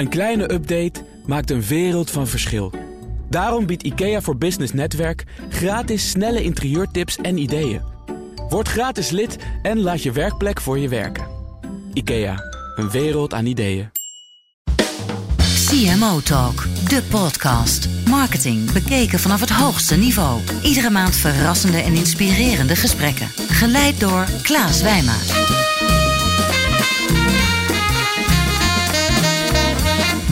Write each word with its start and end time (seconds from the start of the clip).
Een 0.00 0.08
kleine 0.08 0.52
update 0.52 1.04
maakt 1.26 1.50
een 1.50 1.62
wereld 1.62 2.10
van 2.10 2.26
verschil. 2.26 2.72
Daarom 3.28 3.66
biedt 3.66 3.82
IKEA 3.82 4.20
voor 4.20 4.36
Business 4.36 4.72
Netwerk 4.72 5.24
gratis 5.48 6.10
snelle 6.10 6.42
interieurtips 6.42 7.16
en 7.16 7.38
ideeën. 7.38 7.80
Word 8.48 8.68
gratis 8.68 9.10
lid 9.10 9.36
en 9.62 9.80
laat 9.80 10.02
je 10.02 10.12
werkplek 10.12 10.60
voor 10.60 10.78
je 10.78 10.88
werken. 10.88 11.26
IKEA, 11.92 12.34
een 12.76 12.90
wereld 12.90 13.34
aan 13.34 13.46
ideeën. 13.46 13.90
CMO 15.66 16.20
Talk, 16.20 16.66
de 16.88 17.02
podcast. 17.10 17.88
Marketing 18.08 18.72
bekeken 18.72 19.18
vanaf 19.18 19.40
het 19.40 19.50
hoogste 19.50 19.96
niveau. 19.96 20.40
Iedere 20.62 20.90
maand 20.90 21.16
verrassende 21.16 21.78
en 21.78 21.92
inspirerende 21.92 22.76
gesprekken. 22.76 23.26
Geleid 23.48 24.00
door 24.00 24.26
Klaas 24.42 24.82
Wijma. 24.82 25.16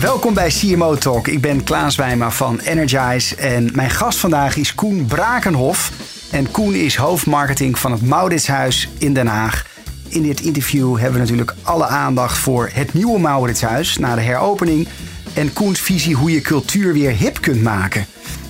Welkom 0.00 0.34
bij 0.34 0.48
CMO 0.48 0.94
Talk. 0.94 1.28
Ik 1.28 1.40
ben 1.40 1.64
Klaas 1.64 1.96
Wijma 1.96 2.30
van 2.30 2.58
Energize 2.58 3.36
en 3.36 3.70
mijn 3.74 3.90
gast 3.90 4.18
vandaag 4.18 4.56
is 4.56 4.74
Koen 4.74 5.06
Brakenhof. 5.06 5.92
En 6.30 6.50
Koen 6.50 6.74
is 6.74 6.96
hoofdmarketing 6.96 7.78
van 7.78 7.92
het 7.92 8.02
Mauritshuis 8.02 8.88
in 8.98 9.14
Den 9.14 9.26
Haag. 9.26 9.66
In 10.08 10.22
dit 10.22 10.40
interview 10.40 10.94
hebben 10.94 11.12
we 11.12 11.18
natuurlijk 11.18 11.54
alle 11.62 11.86
aandacht 11.86 12.38
voor 12.38 12.70
het 12.72 12.94
nieuwe 12.94 13.18
Mauritshuis 13.20 13.96
na 13.96 14.14
de 14.14 14.20
heropening 14.20 14.88
en 15.34 15.52
Koens 15.52 15.80
visie 15.80 16.14
hoe 16.14 16.30
je 16.30 16.40
cultuur 16.40 16.92
weer 16.92 17.10
hip 17.10 17.40
kunt 17.40 17.62
maken. 17.62 18.06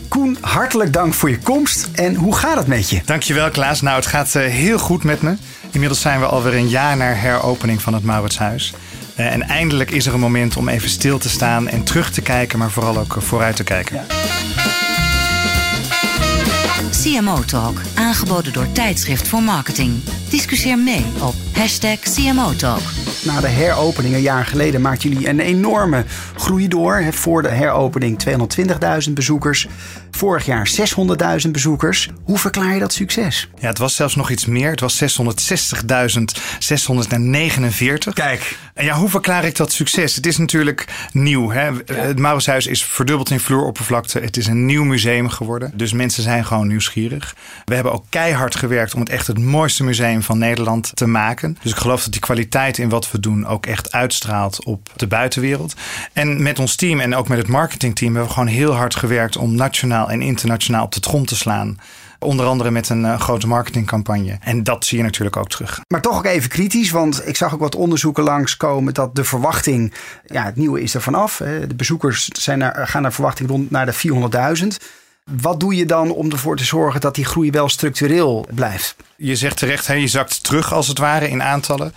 Koen, 0.09 0.37
hartelijk 0.41 0.93
dank 0.93 1.15
voor 1.15 1.31
je 1.31 1.39
komst. 1.39 1.89
En 1.93 2.15
hoe 2.15 2.37
gaat 2.37 2.57
het 2.57 2.67
met 2.67 2.91
je? 2.91 3.01
Dankjewel 3.05 3.51
Klaas. 3.51 3.81
Nou, 3.81 3.97
het 3.97 4.07
gaat 4.07 4.35
uh, 4.35 4.43
heel 4.43 4.79
goed 4.79 5.05
met 5.05 5.23
me. 5.23 5.37
Inmiddels 5.71 6.01
zijn 6.01 6.21
we 6.21 6.27
alweer 6.27 6.55
een 6.55 6.69
jaar 6.69 6.97
na 6.97 7.05
heropening 7.05 7.83
van 7.83 7.95
het 7.95 8.05
Mauritshuis. 8.05 8.75
Uh, 9.19 9.33
en 9.33 9.43
eindelijk 9.43 9.91
is 9.91 10.07
er 10.07 10.15
een 10.15 10.21
moment 10.21 10.57
om 10.57 10.69
even 10.69 10.89
stil 10.89 11.19
te 11.19 11.29
staan 11.29 11.69
en 11.69 11.83
terug 11.83 12.11
te 12.11 12.21
kijken, 12.21 12.59
maar 12.59 12.71
vooral 12.71 12.99
ook 12.99 13.17
vooruit 13.19 13.57
te 13.57 13.65
kijken. 13.65 13.97
Ja. 13.97 14.05
CMO 17.03 17.45
Talk, 17.45 17.81
aangeboden 17.95 18.53
door 18.53 18.73
Tijdschrift 18.73 19.29
voor 19.29 19.43
Marketing. 19.43 20.03
Discussieer 20.29 20.79
mee 20.79 21.05
op 21.21 21.35
hashtag 21.53 21.99
CMO 21.99 22.55
Talk. 22.55 22.81
Na 23.25 23.41
de 23.41 23.49
heropening 23.49 24.15
een 24.15 24.21
jaar 24.21 24.47
geleden 24.47 24.81
maakten 24.81 25.11
jullie 25.11 25.29
een 25.29 25.41
enorme 25.41 26.05
groei 26.37 26.69
door. 26.69 27.05
Voor 27.11 27.43
de 27.43 27.49
heropening 27.49 28.19
220.000 29.07 29.13
bezoekers. 29.13 29.67
Vorig 30.11 30.47
jaar 30.47 30.71
600.000 31.45 31.51
bezoekers. 31.51 32.09
Hoe 32.25 32.39
verklaar 32.39 32.75
je 32.75 32.81
dat 32.81 32.93
succes? 32.93 33.49
Ja, 33.61 33.69
het 33.69 33.79
was 33.79 33.95
zelfs 33.95 34.17
nog 34.17 34.31
iets 34.31 34.47
meer. 34.47 34.71
Het 34.71 34.81
was 34.81 35.03
660.649. 35.03 35.09
Kijk. 38.13 38.57
Ja, 38.81 38.95
hoe 38.95 39.09
verklaar 39.09 39.45
ik 39.45 39.57
dat 39.57 39.73
succes? 39.73 40.15
Het 40.15 40.27
is 40.27 40.37
natuurlijk 40.37 41.09
nieuw. 41.13 41.51
Hè? 41.51 41.71
Het 41.87 42.19
Mauritshuis 42.19 42.67
is 42.67 42.85
verdubbeld 42.85 43.31
in 43.31 43.41
vloeroppervlakte. 43.41 44.19
Het 44.21 44.37
is 44.37 44.47
een 44.47 44.67
nieuw 44.67 44.85
museum 44.85 45.29
geworden. 45.29 45.71
Dus 45.75 45.93
mensen 45.93 46.23
zijn 46.23 46.45
gewoon 46.45 46.67
nieuwsgierig. 46.67 47.37
We 47.65 47.75
hebben 47.75 47.93
ook 47.93 48.05
keihard 48.09 48.57
gewerkt 48.57 48.95
om 48.95 49.01
het 49.01 49.09
echt 49.09 49.27
het 49.27 49.39
mooiste 49.39 49.85
museum 49.85 50.23
van 50.23 50.39
Nederland 50.39 50.91
te 50.95 51.07
maken. 51.07 51.59
Dus 51.63 51.71
ik 51.71 51.79
geloof 51.79 52.03
dat 52.03 52.13
die 52.13 52.21
kwaliteit 52.21 52.79
in 52.79 52.89
wat 52.89 53.11
we 53.11 53.21
doen 53.21 53.47
ook 53.47 53.67
echt 53.67 53.93
uitstraalt 53.93 54.65
op 54.65 54.91
de 54.97 55.07
buitenwereld. 55.07 55.75
En 56.13 56.43
met 56.43 56.59
ons 56.59 56.77
team 56.77 57.01
en 57.01 57.15
ook 57.15 57.29
met 57.29 57.39
het 57.39 57.49
marketingteam 57.49 58.13
hebben 58.13 58.29
we 58.29 58.39
gewoon 58.39 58.55
heel 58.55 58.73
hard 58.73 58.95
gewerkt 58.95 59.37
om 59.37 59.55
nationaal 59.55 60.11
en 60.11 60.23
internationaal 60.23 60.85
op 60.85 60.93
de 60.93 61.01
trom 61.01 61.27
te 61.27 61.37
slaan. 61.37 61.79
Onder 62.19 62.47
andere 62.47 62.71
met 62.71 62.89
een 62.89 63.03
uh, 63.03 63.21
grote 63.21 63.47
marketingcampagne. 63.47 64.39
En 64.41 64.63
dat 64.63 64.85
zie 64.85 64.99
je 64.99 65.05
natuurlijk 65.05 65.37
ook 65.37 65.49
terug. 65.49 65.81
Maar 65.89 66.01
toch 66.01 66.17
ook 66.17 66.25
even 66.25 66.49
kritisch, 66.49 66.91
want 66.91 67.29
ik 67.29 67.37
zag 67.37 67.55
ook 67.55 67.61
wat 67.61 67.75
onderzoeken 67.75 68.25
langskomen 68.25 68.95
dat 68.95 69.15
de 69.15 69.25
verwachting, 69.25 69.95
ja, 70.27 70.45
het 70.45 70.57
nieuwe 70.57 70.83
is 70.83 70.95
er 70.95 71.03
vanaf. 71.03 71.37
De 71.37 71.75
bezoekers 71.77 72.29
zijn 72.29 72.59
naar, 72.59 72.89
gaan 72.89 73.03
naar 73.03 73.13
verwachting 73.13 73.49
rond 73.49 73.71
naar 73.71 73.87
de 73.87 73.95
400.000. 74.61 74.67
Wat 75.41 75.61
doe 75.61 75.75
je 75.75 75.87
dan 75.87 76.11
om 76.11 76.31
ervoor 76.31 76.57
te 76.57 76.65
zorgen 76.65 77.01
dat 77.01 77.15
die 77.15 77.25
groei 77.25 77.51
wel 77.51 77.69
structureel 77.69 78.47
blijft? 78.55 78.97
Je 79.17 79.37
zegt 79.37 79.57
terecht, 79.57 79.87
hè, 79.87 79.95
je 79.95 80.09
zakt 80.09 80.45
terug 80.45 80.73
als 80.73 80.89
het 80.89 80.99
ware 80.99 81.29
in 81.29 81.43
aantallen. 81.43 81.93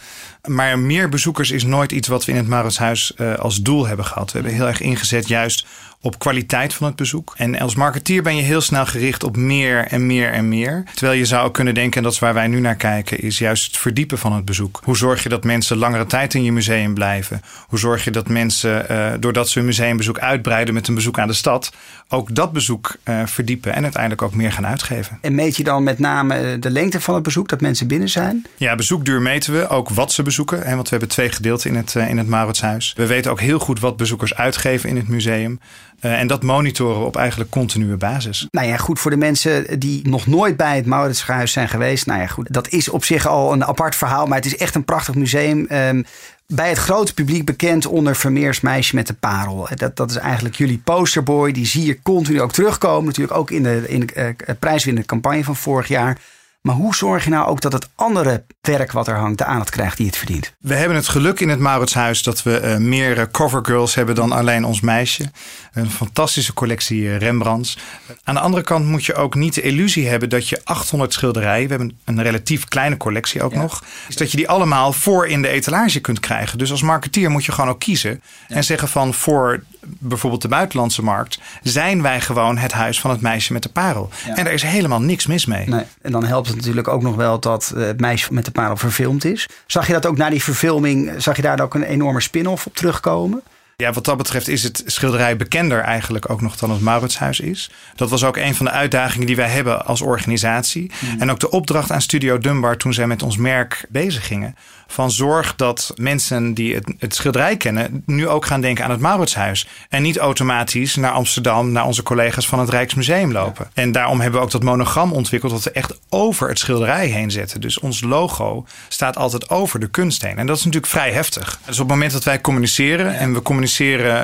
Maar 0.48 0.80
meer 0.80 1.10
bezoekers 1.10 1.52
is 1.52 1.64
nooit 1.64 1.92
iets 1.92 2.08
wat 2.08 2.26
we 2.26 2.32
in 2.32 2.38
het 2.38 2.48
Mauritshuis 2.48 3.14
uh, 3.18 3.36
als 3.36 3.62
doel 3.62 3.88
hebben 3.88 4.06
gehad. 4.06 4.32
We 4.32 4.38
hebben 4.38 4.58
heel 4.58 4.68
erg 4.68 4.82
ingezet 4.82 5.28
juist 5.28 5.66
op 6.02 6.20
kwaliteit 6.20 6.74
van 6.74 6.88
het 6.88 6.96
bezoek. 6.96 7.34
En 7.38 7.60
als 7.60 7.76
marketeer 7.76 8.24
ben 8.24 8.36
je 8.36 8.42
heel 8.42 8.62
snel 8.62 8.86
gericht 8.86 9.24
op 9.24 9.38
meer 9.38 9.86
en 9.88 10.06
meer 10.06 10.32
en 10.32 10.50
meer. 10.50 10.84
Terwijl 10.94 11.20
je 11.20 11.26
zou 11.26 11.52
kunnen 11.52 11.74
denken, 11.74 11.98
en 11.98 12.04
dat 12.04 12.14
is 12.14 12.20
waar 12.20 12.34
wij 12.34 12.48
nu 12.48 12.60
naar 12.60 12.76
kijken, 12.76 13.20
is 13.20 13.38
juist 13.38 13.66
het 13.66 13.78
verdiepen 13.78 14.18
van 14.18 14.34
het 14.34 14.46
bezoek. 14.46 14.80
Hoe 14.84 14.98
zorg 14.98 15.24
je 15.24 15.30
dat 15.30 15.44
mensen 15.44 15.78
langere 15.78 16.06
tijd 16.06 16.34
in 16.34 16.44
je 16.44 16.52
museum 16.52 16.94
blijven? 16.94 17.42
Hoe 17.68 17.80
zorg 17.80 18.04
je 18.04 18.12
dat 18.12 18.30
mensen, 18.30 18.86
uh, 18.92 19.12
doordat 19.20 19.50
ze 19.50 19.58
hun 19.58 19.68
museumbezoek 19.68 20.20
uitbreiden 20.20 20.74
met 20.74 20.88
een 20.88 20.96
bezoek 20.96 21.20
aan 21.20 21.28
de 21.28 21.34
stad, 21.34 21.74
ook 22.08 22.36
dat 22.36 22.52
bezoek 22.52 22.96
uh, 23.04 23.26
verdiepen 23.26 23.74
en 23.74 23.84
uiteindelijk 23.84 24.22
ook 24.22 24.36
meer 24.36 24.52
gaan 24.52 24.66
uitgeven? 24.66 25.18
En 25.22 25.36
meet 25.36 25.58
je 25.58 25.64
dan 25.64 25.84
met 25.84 26.00
name 26.00 26.60
de 26.60 26.70
lengte 26.70 27.02
van 27.02 27.14
het 27.14 27.24
bezoek, 27.24 27.50
dat 27.50 27.62
mensen 27.62 27.88
binnen 27.88 28.10
zijn? 28.10 28.46
Ja, 28.58 28.76
bezoekduur 28.76 29.22
meten 29.22 29.54
we. 29.54 29.68
Ook 29.68 29.90
wat 29.90 30.12
ze 30.12 30.24
bezoeken. 30.24 30.64
En 30.64 30.76
want 30.76 30.84
we 30.84 30.90
hebben 30.90 31.10
twee 31.10 31.30
gedeelten 31.30 31.70
in 31.70 31.76
het, 31.76 31.94
uh, 31.94 32.10
in 32.10 32.18
het 32.18 32.28
Mauritshuis. 32.28 32.94
We 32.98 33.08
weten 33.08 33.32
ook 33.32 33.40
heel 33.40 33.60
goed 33.60 33.80
wat 33.80 33.98
bezoekers 33.98 34.36
uitgeven 34.36 34.90
in 34.90 34.96
het 34.96 35.08
museum. 35.08 35.60
Uh, 36.02 36.20
en 36.20 36.28
dat 36.28 36.44
monitoren 36.44 37.00
we 37.00 37.06
op 37.06 37.16
eigenlijk 37.16 37.50
continue 37.50 37.98
basis. 37.98 38.48
Nou 38.52 38.68
ja, 38.68 38.78
goed 38.78 39.00
voor 39.00 39.12
de 39.12 39.18
mensen 39.18 39.80
die 39.80 40.08
nog 40.08 40.28
nooit 40.28 40.58
bij 40.58 40.76
het 40.76 40.86
Mauritshuis 40.86 41.52
zijn 41.52 41.70
geweest. 41.70 42.06
Nou 42.06 42.20
ja, 42.20 42.28
goed, 42.28 42.54
dat 42.54 42.70
is 42.70 42.90
op 42.90 43.06
zich 43.06 43.28
al 43.28 43.54
een 43.54 43.66
apart 43.66 43.96
verhaal. 43.96 44.26
Maar 44.26 44.38
het 44.38 44.46
is 44.46 44.58
echt 44.58 44.76
een 44.76 44.86
prachtig 44.86 45.16
museum. 45.16 45.68
Um, 45.72 46.06
bij 46.48 46.70
het 46.70 46.78
grote 46.78 47.14
publiek 47.14 47.46
bekend 47.46 47.86
onder 47.86 48.16
Vermeers 48.16 48.62
Meisje 48.62 48.96
met 48.96 49.08
de 49.08 49.14
Parel. 49.14 49.68
Dat, 49.76 49.96
dat 49.96 50.10
is 50.10 50.16
eigenlijk 50.16 50.56
jullie 50.56 50.82
posterboy. 50.84 51.52
Die 51.52 51.66
zie 51.66 51.86
je 51.86 52.02
continu 52.02 52.42
ook 52.42 52.52
terugkomen. 52.52 53.06
Natuurlijk 53.06 53.38
ook 53.38 53.52
in 53.52 53.64
de, 53.64 53.84
in 53.88 54.00
de 54.00 54.36
uh, 54.48 54.56
prijswinnende 54.60 55.08
campagne 55.08 55.44
van 55.44 55.56
vorig 55.56 55.88
jaar. 55.88 56.18
Maar 56.62 56.76
hoe 56.76 56.96
zorg 56.96 57.24
je 57.24 57.30
nou 57.30 57.48
ook 57.48 57.62
dat 57.62 57.74
het 57.74 57.90
andere 57.96 58.44
werk 58.62 58.92
wat 58.92 59.08
er 59.08 59.16
hangt 59.16 59.38
de 59.38 59.46
aandacht 59.46 59.70
krijgt 59.70 59.98
die 59.98 60.06
het 60.06 60.18
verdient? 60.18 60.54
We 60.60 60.76
hebben 60.76 60.98
het 60.98 61.08
geluk 61.08 61.40
in 61.40 61.50
het 61.50 61.60
Mauritshuis 61.60 62.24
dat 62.24 62.44
we 62.44 62.62
uh, 62.64 62.78
meer 62.78 63.32
covergirls 63.32 63.96
hebben 63.96 64.16
dan 64.16 64.32
alleen 64.32 64.66
ons 64.66 64.82
meisje. 64.82 65.32
Een 65.74 65.92
fantastische 65.92 66.54
collectie 66.54 67.02
uh, 67.02 67.18
Rembrandts. 67.18 67.78
Aan 68.24 68.34
de 68.34 68.40
andere 68.40 68.64
kant 68.64 68.86
moet 68.86 69.06
je 69.06 69.14
ook 69.14 69.36
niet 69.36 69.54
de 69.54 69.62
illusie 69.62 70.08
hebben 70.08 70.30
dat 70.30 70.48
je 70.48 70.62
800 70.64 71.14
schilderijen, 71.14 71.68
we 71.68 71.76
hebben 71.76 71.98
een 72.06 72.24
relatief 72.24 72.66
kleine 72.66 72.98
collectie 72.98 73.44
ook 73.44 73.54
ja. 73.54 73.62
nog, 73.62 73.84
is 74.08 74.16
dat 74.16 74.32
je 74.32 74.38
die 74.38 74.50
allemaal 74.50 74.94
voor 74.94 75.28
in 75.28 75.42
de 75.42 75.48
etalage 75.48 76.00
kunt 76.00 76.20
krijgen. 76.20 76.58
Dus 76.58 76.72
als 76.72 76.82
marketeer 76.82 77.32
moet 77.32 77.46
je 77.46 77.52
gewoon 77.52 77.70
ook 77.70 77.80
kiezen 77.80 78.22
ja. 78.48 78.56
en 78.56 78.64
zeggen 78.64 78.88
van 78.88 79.14
voor 79.14 79.64
bijvoorbeeld 79.80 80.42
de 80.42 80.48
buitenlandse 80.48 81.04
markt, 81.04 81.40
zijn 81.64 82.02
wij 82.02 82.22
gewoon 82.22 82.58
het 82.58 82.72
huis 82.72 83.00
van 83.00 83.12
het 83.12 83.22
meisje 83.22 83.54
met 83.54 83.64
de 83.64 83.70
parel. 83.70 84.10
Ja. 84.26 84.36
En 84.36 84.44
daar 84.44 84.54
is 84.54 84.64
helemaal 84.64 85.02
niks 85.02 85.26
mis 85.26 85.46
mee. 85.46 85.68
Nee. 85.68 85.84
En 86.02 86.12
dan 86.12 86.24
helpt 86.24 86.48
het 86.48 86.56
natuurlijk 86.56 86.88
ook 86.88 87.02
nog 87.02 87.16
wel 87.16 87.40
dat 87.40 87.74
het 87.76 88.00
meisje 88.00 88.34
met 88.34 88.46
de 88.46 88.52
parel 88.52 88.78
verfilmd 88.78 89.26
is. 89.26 89.48
Zag 89.68 89.88
je 89.88 89.94
dat 89.94 90.06
ook 90.06 90.18
na 90.18 90.30
die 90.30 90.44
verfilming, 90.44 91.12
zag 91.18 91.36
je 91.36 91.42
daar 91.42 91.62
ook 91.62 91.74
een 91.74 91.84
enorme 91.84 92.22
spin-off 92.22 92.66
op 92.66 92.76
terugkomen? 92.76 93.44
Ja, 93.82 93.92
wat 93.92 94.06
dat 94.06 94.18
betreft 94.18 94.48
is 94.48 94.64
het 94.64 94.84
schilderij 94.86 95.38
bekender 95.38 95.80
eigenlijk 95.80 96.30
ook 96.30 96.42
nog 96.42 96.56
dan 96.56 96.72
het 96.72 96.82
Mauritshuis 96.82 97.40
is. 97.40 97.70
Dat 97.96 98.10
was 98.10 98.24
ook 98.24 98.38
een 98.38 98.56
van 98.56 98.66
de 98.66 98.72
uitdagingen 98.72 99.28
die 99.28 99.36
wij 99.36 99.50
hebben 99.50 99.86
als 99.86 100.02
organisatie. 100.02 100.92
Mm. 101.00 101.22
En 101.22 101.32
ook 101.32 101.40
de 101.40 101.50
opdracht 101.50 101.92
aan 101.92 102.02
Studio 102.02 102.38
Dunbar 102.38 102.78
toen 102.78 102.94
zij 102.94 103.08
met 103.08 103.24
ons 103.24 103.38
merk 103.38 103.86
bezig 103.90 104.28
gingen. 104.28 104.56
Van 104.88 105.12
zorg 105.12 105.56
dat 105.56 105.94
mensen 105.96 106.54
die 106.54 106.76
het, 106.76 106.94
het 107.00 107.16
schilderij 107.16 107.58
kennen 107.58 108.04
nu 108.06 108.28
ook 108.28 108.46
gaan 108.46 108.62
denken 108.62 108.84
aan 108.84 108.92
het 108.92 109.00
Mauritshuis. 109.00 109.68
En 109.90 110.02
niet 110.02 110.18
automatisch 110.18 110.96
naar 110.96 111.12
Amsterdam, 111.12 111.72
naar 111.72 111.86
onze 111.86 112.04
collega's 112.04 112.48
van 112.48 112.60
het 112.60 112.70
Rijksmuseum 112.70 113.32
lopen. 113.32 113.70
Ja. 113.74 113.82
En 113.82 113.92
daarom 113.92 114.22
hebben 114.22 114.40
we 114.40 114.46
ook 114.46 114.52
dat 114.52 114.64
monogram 114.64 115.12
ontwikkeld 115.12 115.52
dat 115.52 115.64
we 115.64 115.72
echt 115.72 116.00
over 116.10 116.50
het 116.50 116.60
schilderij 116.60 117.08
heen 117.08 117.32
zetten. 117.32 117.62
Dus 117.62 117.80
ons 117.80 118.02
logo 118.02 118.66
staat 118.88 119.18
altijd 119.18 119.50
over 119.50 119.80
de 119.80 119.90
kunst 119.90 120.22
heen. 120.22 120.38
En 120.38 120.46
dat 120.46 120.58
is 120.58 120.64
natuurlijk 120.64 120.92
vrij 120.92 121.12
heftig. 121.12 121.60
Dus 121.66 121.80
op 121.80 121.88
het 121.88 121.96
moment 121.96 122.12
dat 122.12 122.24
wij 122.24 122.42
communiceren 122.42 123.18
en 123.18 123.34
we 123.34 123.42
communiceren 123.42 123.71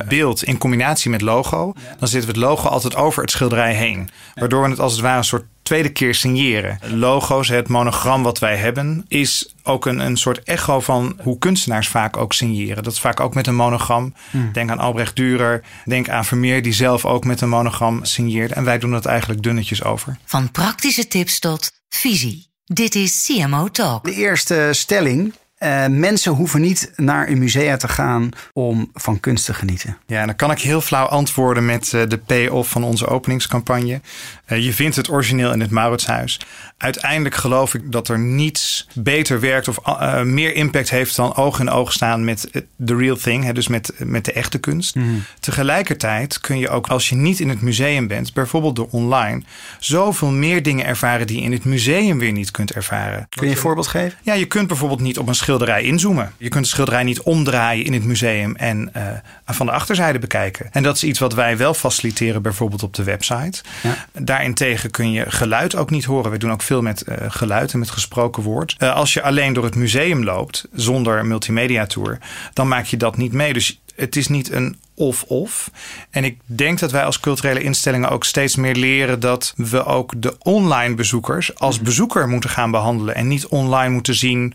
beeld 0.07 0.43
in 0.43 0.57
combinatie 0.57 1.09
met 1.09 1.21
logo, 1.21 1.73
dan 1.99 2.07
zetten 2.07 2.33
we 2.33 2.39
het 2.39 2.47
logo 2.47 2.67
altijd 2.67 2.95
over 2.95 3.21
het 3.21 3.31
schilderij 3.31 3.73
heen. 3.73 4.09
Waardoor 4.35 4.63
we 4.63 4.69
het 4.69 4.79
als 4.79 4.91
het 4.91 5.01
ware 5.01 5.17
een 5.17 5.23
soort 5.23 5.45
tweede 5.67 5.89
keer 5.89 6.15
signeren. 6.15 6.79
Logo's, 6.81 7.47
het 7.47 7.67
monogram 7.67 8.23
wat 8.23 8.39
wij 8.39 8.55
hebben, 8.55 9.05
is 9.07 9.53
ook 9.63 9.85
een, 9.85 9.99
een 9.99 10.17
soort 10.17 10.43
echo 10.43 10.79
van 10.79 11.19
hoe 11.21 11.37
kunstenaars 11.37 11.87
vaak 11.87 12.17
ook 12.17 12.33
signeren. 12.33 12.83
Dat 12.83 12.93
is 12.93 12.99
vaak 12.99 13.19
ook 13.19 13.33
met 13.33 13.47
een 13.47 13.55
monogram. 13.55 14.13
Hmm. 14.29 14.51
Denk 14.51 14.69
aan 14.69 14.79
Albrecht 14.79 15.21
Dürer, 15.21 15.83
denk 15.85 16.09
aan 16.09 16.25
Vermeer 16.25 16.61
die 16.61 16.73
zelf 16.73 17.05
ook 17.05 17.25
met 17.25 17.41
een 17.41 17.49
monogram 17.49 18.05
signeert. 18.05 18.51
En 18.51 18.63
wij 18.63 18.79
doen 18.79 18.91
dat 18.91 19.05
eigenlijk 19.05 19.43
dunnetjes 19.43 19.83
over. 19.83 20.17
Van 20.25 20.51
praktische 20.51 21.07
tips 21.07 21.39
tot 21.39 21.71
visie. 21.89 22.47
Dit 22.65 22.95
is 22.95 23.25
CMO 23.25 23.67
Talk. 23.67 24.03
De 24.03 24.13
eerste 24.13 24.69
stelling 24.71 25.33
Uh, 25.63 25.85
mensen 25.87 26.31
hoeven 26.31 26.61
niet 26.61 26.91
naar 26.95 27.27
een 27.27 27.37
musea 27.37 27.77
te 27.77 27.87
gaan 27.87 28.29
om 28.53 28.89
van 28.93 29.19
kunst 29.19 29.45
te 29.45 29.53
genieten. 29.53 29.97
Ja, 30.05 30.25
dan 30.25 30.35
kan 30.35 30.51
ik 30.51 30.59
heel 30.59 30.81
flauw 30.81 31.05
antwoorden 31.05 31.65
met 31.65 31.91
uh, 31.95 32.01
de 32.07 32.17
payoff 32.17 32.69
van 32.69 32.83
onze 32.83 33.07
openingscampagne. 33.07 34.01
Uh, 34.47 34.63
je 34.63 34.73
vindt 34.73 34.95
het 34.95 35.09
origineel 35.09 35.51
in 35.51 35.59
het 35.59 35.69
Mauritshuis. 35.69 36.39
Uiteindelijk 36.77 37.35
geloof 37.35 37.73
ik 37.73 37.91
dat 37.91 38.07
er 38.07 38.19
niets 38.19 38.87
beter 38.93 39.39
werkt 39.39 39.67
of 39.67 39.79
meer 40.23 40.55
impact 40.55 40.89
heeft 40.89 41.15
dan 41.15 41.35
oog 41.35 41.59
in 41.59 41.69
oog 41.69 41.93
staan 41.93 42.25
met 42.25 42.49
de 42.75 42.95
real 42.95 43.15
thing, 43.15 43.43
hè, 43.43 43.53
dus 43.53 43.67
met, 43.67 43.93
met 43.97 44.25
de 44.25 44.31
echte 44.31 44.57
kunst. 44.57 44.95
Mm. 44.95 45.23
Tegelijkertijd 45.39 46.39
kun 46.39 46.57
je 46.57 46.69
ook 46.69 46.87
als 46.87 47.09
je 47.09 47.15
niet 47.15 47.39
in 47.39 47.49
het 47.49 47.61
museum 47.61 48.07
bent, 48.07 48.33
bijvoorbeeld 48.33 48.75
door 48.75 48.87
online, 48.91 49.41
zoveel 49.79 50.31
meer 50.31 50.63
dingen 50.63 50.85
ervaren 50.85 51.27
die 51.27 51.37
je 51.37 51.43
in 51.43 51.51
het 51.51 51.65
museum 51.65 52.19
weer 52.19 52.31
niet 52.31 52.51
kunt 52.51 52.71
ervaren. 52.71 53.27
Kun 53.29 53.47
je 53.47 53.53
een 53.53 53.59
voorbeeld 53.59 53.87
geven? 53.87 54.17
Ja, 54.21 54.33
je 54.33 54.45
kunt 54.45 54.67
bijvoorbeeld 54.67 55.01
niet 55.01 55.17
op 55.17 55.27
een 55.27 55.35
schilderij 55.47 55.83
inzoomen. 55.83 56.33
Je 56.37 56.49
kunt 56.49 56.63
de 56.63 56.69
schilderij 56.69 57.03
niet 57.03 57.21
omdraaien 57.21 57.85
in 57.85 57.93
het 57.93 58.03
museum 58.03 58.55
en 58.55 58.91
uh, 58.97 59.03
van 59.45 59.65
de 59.65 59.71
achterzijde 59.71 60.19
bekijken. 60.19 60.69
En 60.71 60.83
dat 60.83 60.95
is 60.95 61.03
iets 61.03 61.19
wat 61.19 61.33
wij 61.33 61.57
wel 61.57 61.73
faciliteren, 61.73 62.41
bijvoorbeeld 62.41 62.83
op 62.83 62.93
de 62.93 63.03
website. 63.03 63.61
Ja. 63.83 64.05
Daarentegen 64.11 64.91
kun 64.91 65.11
je 65.11 65.31
geluid 65.31 65.75
ook 65.75 65.89
niet 65.89 66.05
horen. 66.05 66.31
We 66.31 66.37
doen 66.37 66.51
ook 66.51 66.61
veel 66.61 66.81
met 66.81 67.03
uh, 67.07 67.15
geluid 67.27 67.73
en 67.73 67.79
met 67.79 67.89
gesproken 67.89 68.43
woord. 68.43 68.75
Uh, 68.79 68.95
als 68.95 69.13
je 69.13 69.21
alleen 69.21 69.53
door 69.53 69.63
het 69.63 69.75
museum 69.75 70.23
loopt 70.23 70.67
zonder 70.73 71.25
multimedia 71.25 71.85
tour, 71.85 72.17
dan 72.53 72.67
maak 72.67 72.85
je 72.85 72.97
dat 72.97 73.17
niet 73.17 73.33
mee. 73.33 73.53
Dus 73.53 73.79
het 73.95 74.15
is 74.15 74.27
niet 74.27 74.51
een 74.51 74.77
of-of. 74.95 75.71
En 76.09 76.23
ik 76.23 76.39
denk 76.45 76.79
dat 76.79 76.91
wij 76.91 77.03
als 77.03 77.19
culturele 77.19 77.61
instellingen 77.61 78.09
ook 78.09 78.23
steeds 78.23 78.55
meer 78.55 78.75
leren 78.75 79.19
dat 79.19 79.53
we 79.55 79.85
ook 79.85 80.13
de 80.17 80.35
online 80.39 80.95
bezoekers 80.95 81.55
als 81.55 81.79
bezoeker 81.81 82.27
moeten 82.27 82.49
gaan 82.49 82.71
behandelen 82.71 83.15
en 83.15 83.27
niet 83.27 83.45
online 83.45 83.93
moeten 83.93 84.15
zien 84.15 84.53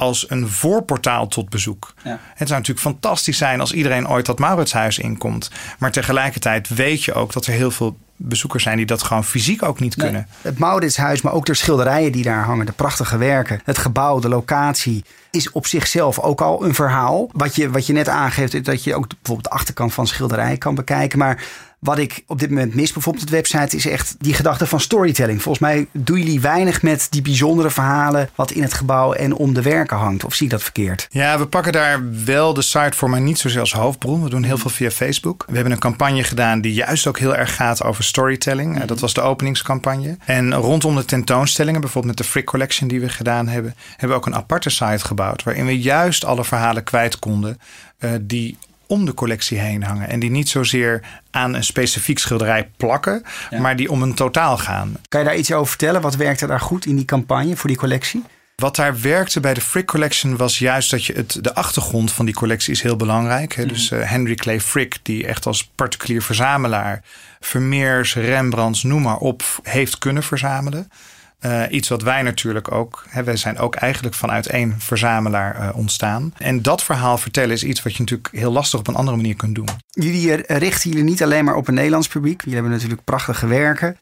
als 0.00 0.30
een 0.30 0.48
voorportaal 0.48 1.26
tot 1.26 1.48
bezoek. 1.48 1.94
Ja. 2.02 2.18
Het 2.34 2.48
zou 2.48 2.60
natuurlijk 2.60 2.86
fantastisch 2.86 3.38
zijn 3.38 3.60
als 3.60 3.72
iedereen 3.72 4.08
ooit 4.08 4.26
dat 4.26 4.38
Mauritshuis 4.38 4.98
inkomt. 4.98 5.50
Maar 5.78 5.90
tegelijkertijd 5.90 6.68
weet 6.68 7.04
je 7.04 7.14
ook 7.14 7.32
dat 7.32 7.46
er 7.46 7.52
heel 7.52 7.70
veel 7.70 7.98
bezoekers 8.16 8.62
zijn 8.62 8.76
die 8.76 8.86
dat 8.86 9.02
gewoon 9.02 9.24
fysiek 9.24 9.62
ook 9.62 9.80
niet 9.80 9.94
kunnen. 9.94 10.26
Het 10.40 10.58
Mauritshuis, 10.58 11.22
maar 11.22 11.32
ook 11.32 11.46
de 11.46 11.54
schilderijen 11.54 12.12
die 12.12 12.22
daar 12.22 12.44
hangen, 12.44 12.66
de 12.66 12.72
prachtige 12.72 13.16
werken, 13.16 13.60
het 13.64 13.78
gebouw, 13.78 14.18
de 14.18 14.28
locatie, 14.28 15.04
is 15.30 15.50
op 15.50 15.66
zichzelf 15.66 16.18
ook 16.18 16.40
al 16.40 16.64
een 16.64 16.74
verhaal. 16.74 17.30
Wat 17.32 17.56
je, 17.56 17.70
wat 17.70 17.86
je 17.86 17.92
net 17.92 18.08
aangeeft, 18.08 18.64
dat 18.64 18.84
je 18.84 18.94
ook 18.94 19.06
bijvoorbeeld 19.08 19.44
de 19.44 19.58
achterkant 19.58 19.94
van 19.94 20.06
schilderijen 20.06 20.58
kan 20.58 20.74
bekijken. 20.74 21.18
Maar 21.18 21.44
wat 21.80 21.98
ik 21.98 22.22
op 22.26 22.38
dit 22.38 22.48
moment 22.48 22.74
mis, 22.74 22.92
bijvoorbeeld 22.92 23.24
op 23.24 23.30
de 23.30 23.36
website, 23.36 23.76
is 23.76 23.86
echt 23.86 24.14
die 24.18 24.34
gedachte 24.34 24.66
van 24.66 24.80
storytelling. 24.80 25.42
Volgens 25.42 25.64
mij 25.64 25.86
doen 25.92 26.18
jullie 26.18 26.40
weinig 26.40 26.82
met 26.82 27.06
die 27.10 27.22
bijzondere 27.22 27.70
verhalen 27.70 28.30
wat 28.34 28.50
in 28.50 28.62
het 28.62 28.74
gebouw 28.74 29.12
en 29.12 29.34
om 29.34 29.54
de 29.54 29.62
werken 29.62 29.96
hangt. 29.96 30.24
Of 30.24 30.34
zie 30.34 30.46
ik 30.46 30.52
dat 30.52 30.62
verkeerd? 30.62 31.06
Ja, 31.10 31.38
we 31.38 31.46
pakken 31.46 31.72
daar 31.72 32.24
wel 32.24 32.54
de 32.54 32.62
site 32.62 32.96
voor, 32.96 33.10
maar 33.10 33.20
niet 33.20 33.38
zozeer 33.38 33.60
als 33.60 33.72
hoofdbron. 33.72 34.22
We 34.22 34.30
doen 34.30 34.42
heel 34.42 34.58
veel 34.58 34.70
via 34.70 34.90
Facebook. 34.90 35.44
We 35.48 35.54
hebben 35.54 35.72
een 35.72 35.78
campagne 35.78 36.24
gedaan 36.24 36.60
die 36.60 36.72
juist 36.72 37.06
ook 37.06 37.18
heel 37.18 37.36
erg 37.36 37.54
gaat 37.54 37.82
over 37.82 38.04
storytelling. 38.04 38.74
Mhm. 38.76 38.86
Dat 38.86 39.00
was 39.00 39.14
de 39.14 39.20
openingscampagne. 39.20 40.16
En 40.24 40.54
rondom 40.54 40.96
de 40.96 41.04
tentoonstellingen, 41.04 41.80
bijvoorbeeld 41.80 42.16
met 42.16 42.26
de 42.26 42.32
Frick 42.32 42.46
Collection 42.46 42.88
die 42.88 43.00
we 43.00 43.08
gedaan 43.08 43.48
hebben, 43.48 43.74
hebben 43.90 44.08
we 44.08 44.14
ook 44.14 44.26
een 44.26 44.34
aparte 44.34 44.70
site 44.70 45.04
gebouwd. 45.04 45.42
Waarin 45.42 45.66
we 45.66 45.80
juist 45.80 46.24
alle 46.24 46.44
verhalen 46.44 46.84
kwijt 46.84 47.18
konden. 47.18 47.60
Uh, 47.98 48.10
die 48.20 48.56
om 48.90 49.04
de 49.04 49.14
collectie 49.14 49.58
heen 49.58 49.82
hangen. 49.82 50.08
En 50.08 50.20
die 50.20 50.30
niet 50.30 50.48
zozeer 50.48 51.00
aan 51.30 51.54
een 51.54 51.64
specifiek 51.64 52.18
schilderij 52.18 52.70
plakken, 52.76 53.22
maar 53.58 53.76
die 53.76 53.90
om 53.90 54.02
een 54.02 54.14
totaal 54.14 54.58
gaan. 54.58 54.96
Kan 55.08 55.20
je 55.20 55.26
daar 55.26 55.36
iets 55.36 55.52
over 55.52 55.68
vertellen? 55.68 56.00
Wat 56.00 56.16
werkte 56.16 56.46
daar 56.46 56.60
goed 56.60 56.86
in 56.86 56.96
die 56.96 57.04
campagne 57.04 57.56
voor 57.56 57.68
die 57.68 57.78
collectie? 57.78 58.22
Wat 58.56 58.76
daar 58.76 59.00
werkte 59.00 59.40
bij 59.40 59.54
de 59.54 59.60
Frick 59.60 59.86
Collection 59.86 60.36
was 60.36 60.58
juist 60.58 60.90
dat 60.90 61.04
je 61.04 61.12
het, 61.12 61.38
de 61.40 61.54
achtergrond 61.54 62.12
van 62.12 62.24
die 62.24 62.34
collectie 62.34 62.72
is 62.72 62.82
heel 62.82 62.96
belangrijk. 62.96 63.54
Hè? 63.54 63.66
Dus 63.66 63.90
uh, 63.90 64.10
Henry 64.10 64.34
Clay 64.34 64.60
Frick, 64.60 64.98
die 65.02 65.26
echt 65.26 65.46
als 65.46 65.70
particulier 65.74 66.22
verzamelaar 66.22 67.02
Vermeers, 67.40 68.14
Rembrandts, 68.14 68.82
noem 68.82 69.02
maar 69.02 69.16
op, 69.16 69.42
heeft 69.62 69.98
kunnen 69.98 70.22
verzamelen. 70.22 70.90
Uh, 71.46 71.62
iets 71.70 71.88
wat 71.88 72.02
wij 72.02 72.22
natuurlijk 72.22 72.72
ook, 72.72 73.04
hè, 73.08 73.24
wij 73.24 73.36
zijn 73.36 73.58
ook 73.58 73.74
eigenlijk 73.74 74.14
vanuit 74.14 74.46
één 74.46 74.74
verzamelaar 74.78 75.60
uh, 75.60 75.76
ontstaan. 75.76 76.34
En 76.38 76.62
dat 76.62 76.82
verhaal 76.82 77.18
vertellen 77.18 77.50
is 77.50 77.64
iets 77.64 77.82
wat 77.82 77.92
je 77.92 77.98
natuurlijk 77.98 78.28
heel 78.32 78.52
lastig 78.52 78.78
op 78.78 78.88
een 78.88 78.94
andere 78.94 79.16
manier 79.16 79.36
kunt 79.36 79.54
doen. 79.54 79.68
Jullie 79.90 80.44
eh, 80.44 80.58
richten 80.58 80.90
jullie 80.90 81.04
niet 81.04 81.22
alleen 81.22 81.44
maar 81.44 81.54
op 81.54 81.68
een 81.68 81.74
Nederlands 81.74 82.08
publiek. 82.08 82.40
Jullie 82.40 82.54
hebben 82.54 82.72
natuurlijk 82.72 83.04
prachtige 83.04 83.46
werken. 83.46 83.96
60% 83.96 83.98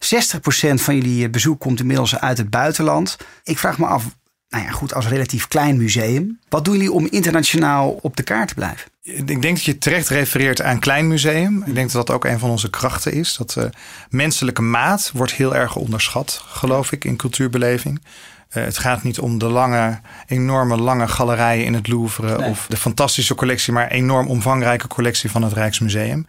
van 0.75 0.95
jullie 0.95 1.31
bezoek 1.31 1.61
komt 1.61 1.81
inmiddels 1.81 2.19
uit 2.19 2.39
het 2.39 2.51
buitenland. 2.51 3.17
Ik 3.45 3.59
vraag 3.59 3.79
me 3.79 3.87
af, 3.87 4.05
nou 4.49 4.65
ja, 4.65 4.71
goed, 4.71 4.95
als 4.95 5.09
relatief 5.09 5.49
klein 5.49 5.77
museum. 5.77 6.39
Wat 6.49 6.65
doen 6.65 6.75
jullie 6.75 6.93
om 6.93 7.07
internationaal 7.11 7.91
op 7.91 8.17
de 8.17 8.23
kaart 8.23 8.49
te 8.49 8.55
blijven? 8.55 8.91
Ik 9.15 9.43
denk 9.43 9.43
dat 9.43 9.65
je 9.65 9.79
terecht 9.79 10.09
refereert 10.09 10.63
aan 10.63 10.79
Klein 10.79 11.09
Museum. 11.09 11.63
Ik 11.67 11.75
denk 11.75 11.93
dat 11.93 12.07
dat 12.07 12.17
ook 12.17 12.25
een 12.25 12.39
van 12.39 12.51
onze 12.51 12.71
krachten 12.71 13.13
is. 13.13 13.37
Dat 13.37 13.55
uh, 13.59 13.65
menselijke 14.11 14.63
maat 14.63 15.11
wordt 15.15 15.33
heel 15.33 15.55
erg 15.55 15.77
onderschat, 15.77 16.43
geloof 16.47 16.93
ik, 16.93 17.05
in 17.05 17.17
cultuurbeleving. 17.17 18.01
Uh, 18.53 18.65
het 18.65 18.79
gaat 18.79 19.03
niet 19.03 19.19
om 19.19 19.39
de 19.39 19.47
lange, 19.47 20.01
enorme 20.27 20.77
lange 20.77 21.09
galerijen 21.09 21.65
in 21.65 21.75
het 21.75 21.89
Louvre 21.89 22.43
of 22.43 22.67
de 22.69 22.77
fantastische 22.77 23.35
collectie, 23.35 23.73
maar 23.73 23.89
enorm 23.89 24.27
omvangrijke 24.27 24.87
collectie 24.87 25.31
van 25.31 25.43
het 25.43 25.53
Rijksmuseum. 25.53 26.27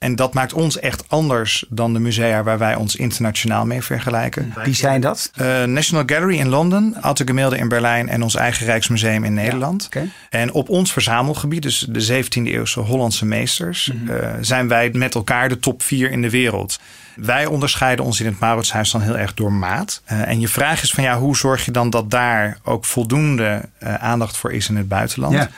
En 0.00 0.16
dat 0.16 0.34
maakt 0.34 0.52
ons 0.52 0.78
echt 0.78 1.04
anders 1.08 1.64
dan 1.68 1.92
de 1.92 1.98
musea 1.98 2.42
waar 2.42 2.58
wij 2.58 2.74
ons 2.74 2.96
internationaal 2.96 3.66
mee 3.66 3.82
vergelijken. 3.82 4.54
Wie 4.64 4.74
zijn 4.74 5.00
dat? 5.00 5.30
Uh, 5.40 5.64
National 5.64 6.02
Gallery 6.06 6.38
in 6.38 6.48
Londen, 6.48 6.96
Alte 7.00 7.24
Gemälde 7.26 7.58
in 7.58 7.68
Berlijn 7.68 8.08
en 8.08 8.22
ons 8.22 8.34
eigen 8.34 8.66
Rijksmuseum 8.66 9.24
in 9.24 9.34
Nederland. 9.34 9.88
Ja, 9.90 10.00
okay. 10.00 10.10
En 10.30 10.52
op 10.52 10.68
ons 10.68 10.92
verzamelgebied, 10.92 11.62
dus 11.62 11.86
de 11.88 12.24
17e 12.24 12.42
eeuwse 12.42 12.80
Hollandse 12.80 13.26
meesters, 13.26 13.90
mm 13.92 14.06
-hmm. 14.06 14.16
uh, 14.16 14.28
zijn 14.40 14.68
wij 14.68 14.90
met 14.92 15.14
elkaar 15.14 15.48
de 15.48 15.58
top 15.58 15.82
4 15.82 16.10
in 16.10 16.22
de 16.22 16.30
wereld. 16.30 16.80
Wij 17.14 17.46
onderscheiden 17.46 18.04
ons 18.04 18.20
in 18.20 18.26
het 18.26 18.40
Mauritshuis 18.40 18.90
dan 18.90 19.00
heel 19.00 19.18
erg 19.18 19.34
door 19.34 19.52
maat. 19.52 20.02
Uh, 20.12 20.28
en 20.28 20.40
je 20.40 20.48
vraag 20.48 20.82
is 20.82 20.92
van 20.92 21.04
ja, 21.04 21.18
hoe 21.18 21.36
zorg 21.36 21.64
je 21.64 21.70
dan 21.70 21.90
dat 21.90 22.10
daar 22.10 22.58
ook 22.64 22.84
voldoende 22.84 23.68
aandacht 23.80 24.36
voor 24.36 24.52
is 24.52 24.68
in 24.68 24.76
het 24.76 24.88
buitenland? 24.88 25.34
Ja. 25.34 25.50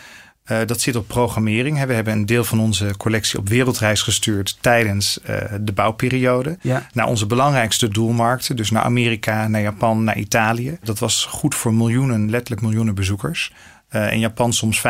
Uh, 0.50 0.58
dat 0.66 0.80
zit 0.80 0.96
op 0.96 1.08
programmering. 1.08 1.84
We 1.86 1.92
hebben 1.94 2.12
een 2.12 2.26
deel 2.26 2.44
van 2.44 2.60
onze 2.60 2.94
collectie 2.96 3.38
op 3.38 3.48
wereldreis 3.48 4.02
gestuurd 4.02 4.58
tijdens 4.60 5.18
uh, 5.30 5.36
de 5.60 5.72
bouwperiode. 5.72 6.58
Ja. 6.60 6.86
Naar 6.92 7.06
onze 7.06 7.26
belangrijkste 7.26 7.88
doelmarkten. 7.88 8.56
Dus 8.56 8.70
naar 8.70 8.82
Amerika, 8.82 9.48
naar 9.48 9.60
Japan, 9.60 10.04
naar 10.04 10.16
Italië. 10.16 10.78
Dat 10.82 10.98
was 10.98 11.24
goed 11.24 11.54
voor 11.54 11.74
miljoenen, 11.74 12.30
letterlijk 12.30 12.62
miljoenen 12.62 12.94
bezoekers. 12.94 13.52
Uh, 13.90 14.12
in 14.12 14.18
Japan 14.18 14.52
soms 14.52 14.82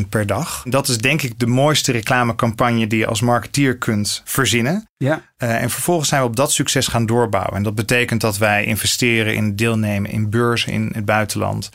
15.000 0.00 0.08
per 0.08 0.26
dag. 0.26 0.62
Dat 0.68 0.88
is 0.88 0.98
denk 0.98 1.22
ik 1.22 1.38
de 1.38 1.46
mooiste 1.46 1.92
reclamecampagne 1.92 2.86
die 2.86 2.98
je 2.98 3.06
als 3.06 3.20
marketeer 3.20 3.78
kunt 3.78 4.22
verzinnen. 4.24 4.88
Ja. 4.96 5.22
Uh, 5.38 5.62
en 5.62 5.70
vervolgens 5.70 6.08
zijn 6.08 6.20
we 6.20 6.26
op 6.26 6.36
dat 6.36 6.52
succes 6.52 6.86
gaan 6.86 7.06
doorbouwen. 7.06 7.54
En 7.54 7.62
dat 7.62 7.74
betekent 7.74 8.20
dat 8.20 8.38
wij 8.38 8.64
investeren 8.64 9.34
in 9.34 9.56
deelnemen 9.56 10.10
in 10.10 10.30
beurzen 10.30 10.72
in 10.72 10.90
het 10.94 11.04
buitenland 11.04 11.70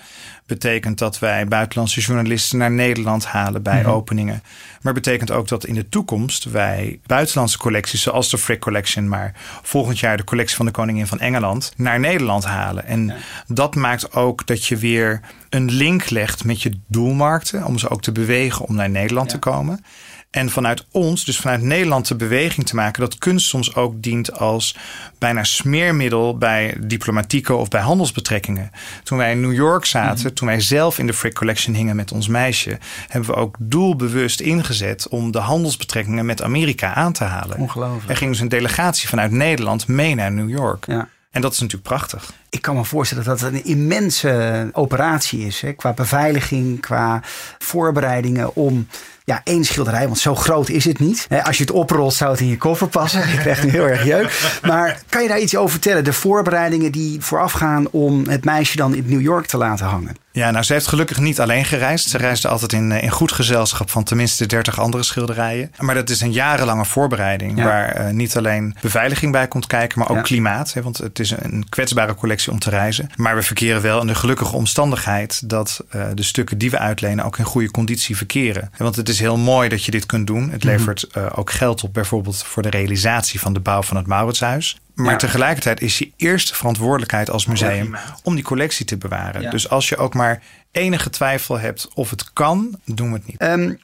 betekent 0.52 0.98
dat 0.98 1.20
wij 1.20 1.48
buitenlandse 1.48 2.02
journalisten 2.02 2.58
naar 2.58 2.72
Nederland 2.72 3.26
halen 3.26 3.64
bij 3.64 3.80
mm 3.80 3.84
-hmm. 3.84 3.94
openingen. 3.94 4.44
Maar 4.82 4.94
betekent 4.94 5.32
ook 5.32 5.48
dat 5.48 5.66
in 5.66 5.74
de 5.74 5.90
toekomst 5.90 6.44
wij 6.44 7.00
buitenlandse 7.06 7.58
collecties, 7.58 8.02
zoals 8.02 8.30
de 8.30 8.38
Frick 8.38 8.60
Collection, 8.60 9.10
maar 9.10 9.34
volgend 9.62 10.00
jaar 10.00 10.18
de 10.18 10.24
collectie 10.24 10.56
van 10.56 10.66
de 10.66 10.72
Koningin 10.72 11.08
van 11.08 11.20
Engeland, 11.20 11.74
naar 11.76 12.00
Nederland 12.00 12.46
halen. 12.46 12.86
En 12.86 13.08
ja. 13.08 13.16
dat 13.48 13.76
maakt 13.76 14.14
ook 14.14 14.48
dat 14.48 14.66
je 14.66 14.78
weer 14.78 15.22
een 15.50 15.72
link 15.72 16.10
legt 16.10 16.44
met 16.44 16.62
je 16.62 16.80
doelmarkten, 16.88 17.66
om 17.66 17.78
ze 17.78 17.90
ook 17.90 18.02
te 18.02 18.12
bewegen 18.12 18.66
om 18.66 18.76
naar 18.76 18.90
Nederland 18.90 19.32
ja. 19.32 19.38
te 19.38 19.40
komen. 19.40 19.84
En 20.32 20.50
vanuit 20.50 20.86
ons, 20.92 21.26
dus 21.26 21.40
vanuit 21.40 21.62
Nederland, 21.62 22.08
de 22.08 22.16
beweging 22.16 22.68
te 22.68 22.76
maken 22.76 23.02
dat 23.02 23.18
kunst 23.18 23.48
soms 23.48 23.76
ook 23.76 24.02
dient 24.02 24.34
als 24.34 24.78
bijna 25.18 25.44
smeermiddel 25.44 26.38
bij 26.38 26.78
diplomatieke 26.80 27.54
of 27.54 27.68
bij 27.68 27.82
handelsbetrekkingen. 27.82 28.72
Toen 29.04 29.18
wij 29.18 29.32
in 29.32 29.42
New 29.42 29.54
York 29.54 29.86
zaten, 29.86 30.20
mm 30.20 30.26
-hmm. 30.26 30.34
toen 30.34 30.48
wij 30.48 30.62
zelf 30.62 31.00
in 31.00 31.08
de 31.08 31.14
Frick 31.14 31.34
Collection 31.34 31.76
hingen 31.76 31.96
met 31.96 32.12
ons 32.12 32.28
meisje, 32.28 32.78
hebben 33.08 33.30
we 33.30 33.36
ook 33.36 33.56
doelbewust 33.60 34.40
ingezet 34.40 35.08
om 35.08 35.32
de 35.32 35.40
handelsbetrekkingen 35.40 36.26
met 36.26 36.42
Amerika 36.42 36.94
aan 36.94 37.14
te 37.14 37.24
halen. 37.24 37.58
Ongelooflijk. 37.58 38.10
Er 38.10 38.18
ging 38.18 38.32
dus 38.32 38.40
een 38.40 38.50
delegatie 38.50 39.10
vanuit 39.10 39.32
Nederland 39.32 39.88
mee 39.88 40.16
naar 40.16 40.32
New 40.32 40.50
York. 40.50 40.86
Ja. 40.86 41.08
En 41.32 41.42
dat 41.42 41.52
is 41.52 41.60
natuurlijk 41.60 41.88
prachtig. 41.88 42.34
Ik 42.50 42.62
kan 42.62 42.76
me 42.76 42.86
voorstellen 42.86 43.24
dat 43.24 43.40
het 43.40 43.54
een 43.54 43.66
immense 43.66 44.70
operatie 44.72 45.46
is. 45.46 45.62
Hè? 45.62 45.74
Qua 45.74 45.94
beveiliging, 45.94 46.82
qua 46.82 47.22
voorbereidingen 47.58 48.56
om 48.56 48.88
ja, 49.24 49.42
één 49.44 49.64
schilderij, 49.64 50.06
want 50.06 50.20
zo 50.20 50.36
groot 50.36 50.70
is 50.70 50.86
het 50.86 51.00
niet. 51.00 51.28
Als 51.44 51.58
je 51.58 51.64
het 51.64 51.72
oprolt, 51.72 52.14
zou 52.14 52.32
het 52.32 52.40
in 52.40 52.48
je 52.48 52.58
koffer 52.58 52.88
passen. 52.88 53.30
Ik 53.34 53.40
krijg 53.40 53.64
nu 53.64 53.70
heel 53.70 53.88
erg 53.88 54.06
jeuk. 54.06 54.60
Maar 54.62 55.02
kan 55.10 55.22
je 55.22 55.28
daar 55.28 55.40
iets 55.40 55.56
over 55.56 55.72
vertellen? 55.72 56.04
De 56.04 56.14
voorbereidingen 56.14 56.92
die 56.92 57.22
voorafgaan 57.22 57.88
om 57.92 58.28
het 58.28 58.46
meisje 58.46 58.76
dan 58.76 58.96
in 58.96 59.04
New 59.08 59.22
York 59.22 59.46
te 59.46 59.58
laten 59.58 59.86
hangen. 59.86 60.16
Ja, 60.34 60.52
nou, 60.52 60.64
ze 60.64 60.74
heeft 60.74 60.88
gelukkig 60.88 61.20
niet 61.20 61.40
alleen 61.40 61.66
gereisd. 61.66 62.10
Ze 62.10 62.18
reisde 62.18 62.48
altijd 62.48 62.74
in, 62.74 62.92
eh, 62.92 63.04
in 63.04 63.10
goed 63.10 63.32
gezelschap 63.32 63.90
van 63.90 64.04
tenminste 64.04 64.46
30 64.46 64.80
andere 64.80 65.04
schilderijen. 65.04 65.72
Maar 65.78 65.96
dat 65.96 66.10
is 66.10 66.22
een 66.22 66.32
jarenlange 66.32 66.86
voorbereiding. 66.86 67.64
Waar 67.64 68.02
uh, 68.02 68.14
niet 68.14 68.38
alleen 68.38 68.76
beveiliging 68.82 69.32
bij 69.32 69.48
komt 69.48 69.68
kijken, 69.68 70.00
maar 70.00 70.10
ook 70.10 70.24
klimaat. 70.24 70.74
Hè, 70.74 70.82
want 70.82 70.98
het 70.98 71.20
is 71.20 71.32
een 71.32 71.66
kwetsbare 71.70 72.16
collectie 72.16 72.52
om 72.52 72.60
te 72.60 72.70
reizen. 72.70 73.10
Maar 73.16 73.36
we 73.36 73.42
verkeren 73.42 73.82
wel 73.82 74.02
in 74.02 74.08
de 74.08 74.16
gelukkige 74.16 74.56
omstandigheid 74.56 75.50
dat 75.50 75.84
uh, 75.96 76.04
de 76.14 76.24
stukken 76.24 76.58
die 76.58 76.72
we 76.72 76.78
uitlenen 76.78 77.26
ook 77.26 77.38
in 77.38 77.46
goede 77.46 77.72
conditie 77.72 78.18
verkeren. 78.18 78.72
Want 78.78 78.96
het 78.96 79.10
is 79.12 79.20
heel 79.20 79.38
mooi 79.38 79.70
dat 79.70 79.84
je 79.84 79.92
dit 79.92 80.06
kunt 80.06 80.28
doen. 80.28 80.50
Het 80.50 80.64
mhm. 80.64 80.74
levert 80.74 81.08
uh, 81.18 81.26
ook 81.36 81.52
geld 81.52 81.84
op, 81.84 81.94
bijvoorbeeld 81.94 82.44
voor 82.44 82.64
de 82.64 82.70
realisatie 82.70 83.40
van 83.40 83.54
de 83.54 83.60
bouw 83.60 83.82
van 83.82 83.98
het 83.98 84.08
Mauritshuis. 84.08 84.80
Maar 84.96 85.18
tegelijkertijd 85.18 85.82
is 85.82 85.98
je 85.98 86.12
eerste 86.16 86.56
verantwoordelijkheid 86.56 87.30
als 87.30 87.46
museum 87.46 87.96
om 88.24 88.36
die 88.36 88.44
collectie 88.44 88.86
te 88.86 88.98
bewaren. 88.98 89.50
Dus 89.50 89.70
als 89.70 89.90
je 89.90 89.98
ook 89.98 90.14
maar 90.14 90.44
enige 90.72 91.10
twijfel 91.10 91.60
hebt 91.60 91.90
of 91.94 92.10
het 92.10 92.34
kan, 92.34 92.80
doen 92.86 93.08
we 93.08 93.14
het 93.14 93.28
niet. 93.28 93.42
Um, 93.42 93.80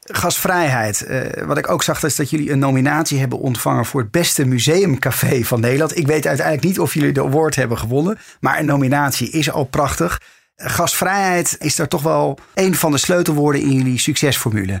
gastvrijheid. 0.00 1.06
Uh, 1.08 1.46
wat 1.46 1.58
ik 1.58 1.70
ook 1.70 1.82
zag 1.82 2.02
is 2.02 2.16
dat 2.16 2.30
jullie 2.30 2.50
een 2.50 2.58
nominatie 2.58 3.18
hebben 3.18 3.38
ontvangen 3.38 3.84
voor 3.84 4.00
het 4.00 4.10
beste 4.10 4.44
museumcafé 4.44 5.44
van 5.44 5.60
Nederland. 5.60 5.96
Ik 5.96 6.06
weet 6.06 6.26
uiteindelijk 6.26 6.66
niet 6.66 6.80
of 6.80 6.94
jullie 6.94 7.12
de 7.12 7.22
award 7.22 7.54
hebben 7.54 7.78
gewonnen, 7.78 8.18
maar 8.40 8.58
een 8.58 8.66
nominatie 8.66 9.30
is 9.30 9.50
al 9.50 9.64
prachtig. 9.64 10.20
Gastvrijheid 10.60 11.56
is 11.58 11.76
daar 11.76 11.88
toch 11.88 12.02
wel 12.02 12.38
een 12.54 12.74
van 12.74 12.90
de 12.90 12.98
sleutelwoorden 12.98 13.60
in 13.60 13.72
jullie 13.72 13.98
succesformule. 13.98 14.80